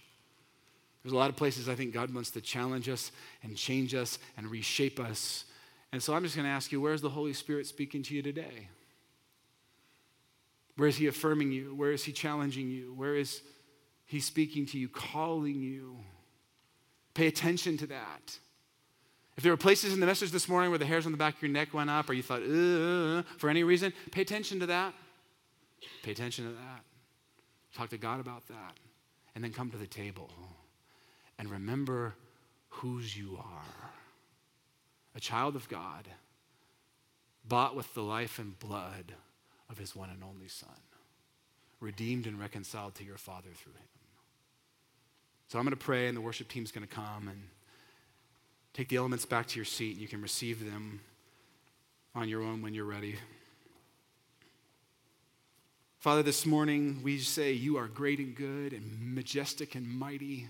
There's 1.08 1.14
a 1.14 1.18
lot 1.20 1.30
of 1.30 1.38
places 1.38 1.70
I 1.70 1.76
think 1.76 1.94
God 1.94 2.14
wants 2.14 2.32
to 2.32 2.42
challenge 2.42 2.90
us 2.90 3.14
and 3.42 3.56
change 3.56 3.96
us 3.96 4.20
and 4.36 4.52
reshape 4.52 5.00
us. 5.00 5.46
And 5.94 6.04
so 6.04 6.14
I'm 6.14 6.22
just 6.22 6.36
going 6.36 6.46
to 6.46 6.52
ask 6.52 6.70
you 6.70 6.82
where's 6.82 7.00
the 7.00 7.10
Holy 7.10 7.32
Spirit 7.32 7.66
speaking 7.66 8.04
to 8.04 8.14
you 8.14 8.22
today? 8.22 8.68
Where 10.76 10.90
is 10.90 10.98
He 10.98 11.08
affirming 11.08 11.54
you? 11.54 11.74
Where 11.74 11.94
is 11.94 12.04
He 12.04 12.12
challenging 12.12 12.68
you? 12.68 12.94
Where 12.94 13.16
is 13.16 13.42
He 14.06 14.20
speaking 14.20 14.66
to 14.66 14.78
you, 14.78 14.90
calling 14.90 15.62
you? 15.62 15.96
Pay 17.14 17.28
attention 17.28 17.78
to 17.78 17.88
that. 17.88 18.38
If 19.38 19.44
there 19.44 19.54
were 19.54 19.56
places 19.56 19.94
in 19.94 20.02
the 20.02 20.08
message 20.08 20.32
this 20.32 20.50
morning 20.50 20.72
where 20.72 20.80
the 20.80 20.86
hairs 20.86 21.06
on 21.06 21.14
the 21.14 21.18
back 21.18 21.36
of 21.36 21.42
your 21.42 21.52
neck 21.52 21.74
went 21.74 21.90
up 21.90 22.10
or 22.10 22.16
you 22.16 22.22
thought, 22.22 22.42
for 23.38 23.50
any 23.50 23.64
reason, 23.64 23.94
pay 24.12 24.24
attention 24.24 24.60
to 24.60 24.66
that. 24.66 24.94
Pay 26.04 26.12
attention 26.12 26.44
to 26.48 26.52
that. 26.52 26.82
Talk 27.74 27.92
to 27.92 27.98
God 27.98 28.20
about 28.20 28.46
that. 28.50 28.74
And 29.36 29.44
then 29.44 29.54
come 29.54 29.72
to 29.72 29.78
the 29.78 29.88
table 29.88 30.30
and 31.38 31.50
remember 31.50 32.16
whose 32.70 33.18
you 33.18 33.38
are 33.38 33.92
a 35.16 35.20
child 35.20 35.56
of 35.56 35.68
God, 35.68 36.08
bought 37.48 37.76
with 37.76 37.92
the 37.96 38.04
life 38.04 38.38
and 38.38 38.58
blood 38.60 39.14
of 39.68 39.80
his 39.80 39.96
one 39.96 40.12
and 40.12 40.24
only 40.24 40.48
Son, 40.48 40.70
redeemed 41.80 42.28
and 42.28 42.40
reconciled 42.40 42.94
to 42.96 43.04
your 43.04 43.18
Father 43.18 43.50
through 43.56 43.74
him. 43.74 43.88
So 45.48 45.58
I'm 45.58 45.66
going 45.66 45.76
to 45.76 45.84
pray, 45.84 46.08
and 46.08 46.16
the 46.16 46.22
worship 46.22 46.50
team's 46.50 46.72
going 46.72 46.86
to 46.86 46.94
come 46.94 47.28
and 47.30 47.42
take 48.74 48.90
the 48.90 48.98
elements 48.98 49.26
back 49.26 49.48
to 49.48 49.56
your 49.56 49.66
seat, 49.66 49.94
and 49.94 50.02
you 50.02 50.08
can 50.08 50.22
receive 50.22 50.64
them 50.64 51.00
on 52.14 52.30
your 52.30 52.44
own 52.44 52.62
when 52.62 52.76
you're 52.76 52.86
ready. 52.86 53.16
Father, 55.98 56.22
this 56.22 56.46
morning 56.46 57.00
we 57.02 57.18
say 57.18 57.52
you 57.54 57.78
are 57.78 57.88
great 57.88 58.20
and 58.20 58.36
good 58.36 58.72
and 58.72 59.16
majestic 59.16 59.74
and 59.74 59.88
mighty. 59.88 60.48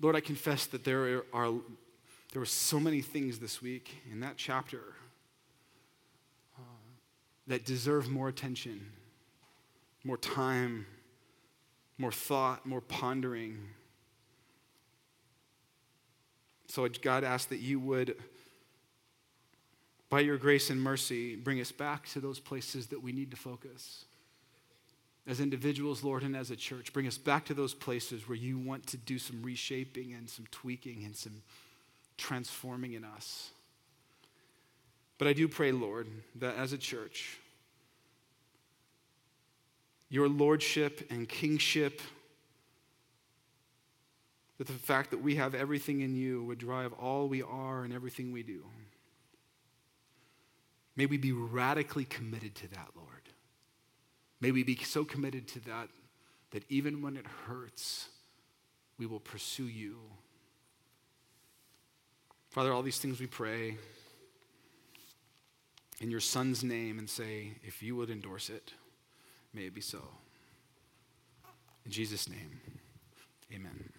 Lord, 0.00 0.14
I 0.14 0.20
confess 0.20 0.66
that 0.66 0.84
there 0.84 1.24
are 1.32 1.52
there 2.32 2.40
were 2.40 2.46
so 2.46 2.78
many 2.78 3.00
things 3.00 3.38
this 3.38 3.62
week 3.62 4.02
in 4.10 4.20
that 4.20 4.36
chapter 4.36 4.82
uh, 6.58 6.62
that 7.46 7.64
deserve 7.64 8.10
more 8.10 8.28
attention, 8.28 8.84
more 10.04 10.18
time, 10.18 10.86
more 11.96 12.12
thought, 12.12 12.66
more 12.66 12.82
pondering. 12.82 13.58
So 16.68 16.86
God 17.00 17.24
asked 17.24 17.48
that 17.50 17.60
you 17.60 17.80
would 17.80 18.16
by 20.08 20.20
your 20.20 20.36
grace 20.36 20.70
and 20.70 20.80
mercy, 20.80 21.36
bring 21.36 21.60
us 21.60 21.72
back 21.72 22.06
to 22.08 22.20
those 22.20 22.38
places 22.38 22.88
that 22.88 23.02
we 23.02 23.12
need 23.12 23.30
to 23.30 23.36
focus. 23.36 24.04
As 25.26 25.40
individuals, 25.40 26.04
Lord, 26.04 26.22
and 26.22 26.36
as 26.36 26.50
a 26.50 26.56
church, 26.56 26.92
bring 26.92 27.06
us 27.06 27.18
back 27.18 27.46
to 27.46 27.54
those 27.54 27.74
places 27.74 28.28
where 28.28 28.36
you 28.36 28.58
want 28.58 28.86
to 28.88 28.96
do 28.96 29.18
some 29.18 29.42
reshaping 29.42 30.12
and 30.12 30.30
some 30.30 30.46
tweaking 30.52 31.04
and 31.04 31.16
some 31.16 31.42
transforming 32.16 32.92
in 32.92 33.04
us. 33.04 33.50
But 35.18 35.26
I 35.26 35.32
do 35.32 35.48
pray, 35.48 35.72
Lord, 35.72 36.06
that 36.36 36.56
as 36.56 36.72
a 36.72 36.78
church, 36.78 37.38
your 40.08 40.28
lordship 40.28 41.06
and 41.10 41.28
kingship, 41.28 42.00
that 44.58 44.66
the 44.68 44.72
fact 44.72 45.10
that 45.10 45.22
we 45.22 45.36
have 45.36 45.54
everything 45.54 46.00
in 46.00 46.14
you 46.14 46.44
would 46.44 46.58
drive 46.58 46.92
all 46.92 47.28
we 47.28 47.42
are 47.42 47.82
and 47.82 47.92
everything 47.92 48.32
we 48.32 48.42
do. 48.42 48.64
May 50.94 51.06
we 51.06 51.18
be 51.18 51.32
radically 51.32 52.04
committed 52.04 52.54
to 52.56 52.68
that, 52.68 52.88
Lord. 52.94 53.15
May 54.40 54.50
we 54.50 54.62
be 54.62 54.76
so 54.76 55.04
committed 55.04 55.48
to 55.48 55.60
that 55.60 55.88
that 56.50 56.64
even 56.68 57.02
when 57.02 57.16
it 57.16 57.26
hurts, 57.46 58.08
we 58.98 59.06
will 59.06 59.20
pursue 59.20 59.66
you. 59.66 59.98
Father, 62.50 62.72
all 62.72 62.82
these 62.82 62.98
things 62.98 63.20
we 63.20 63.26
pray 63.26 63.76
in 66.00 66.10
your 66.10 66.20
Son's 66.20 66.62
name 66.62 66.98
and 66.98 67.08
say, 67.08 67.52
if 67.62 67.82
you 67.82 67.96
would 67.96 68.10
endorse 68.10 68.48
it, 68.48 68.72
may 69.52 69.62
it 69.62 69.74
be 69.74 69.80
so. 69.80 70.02
In 71.84 71.90
Jesus' 71.90 72.28
name, 72.28 72.60
amen. 73.52 73.92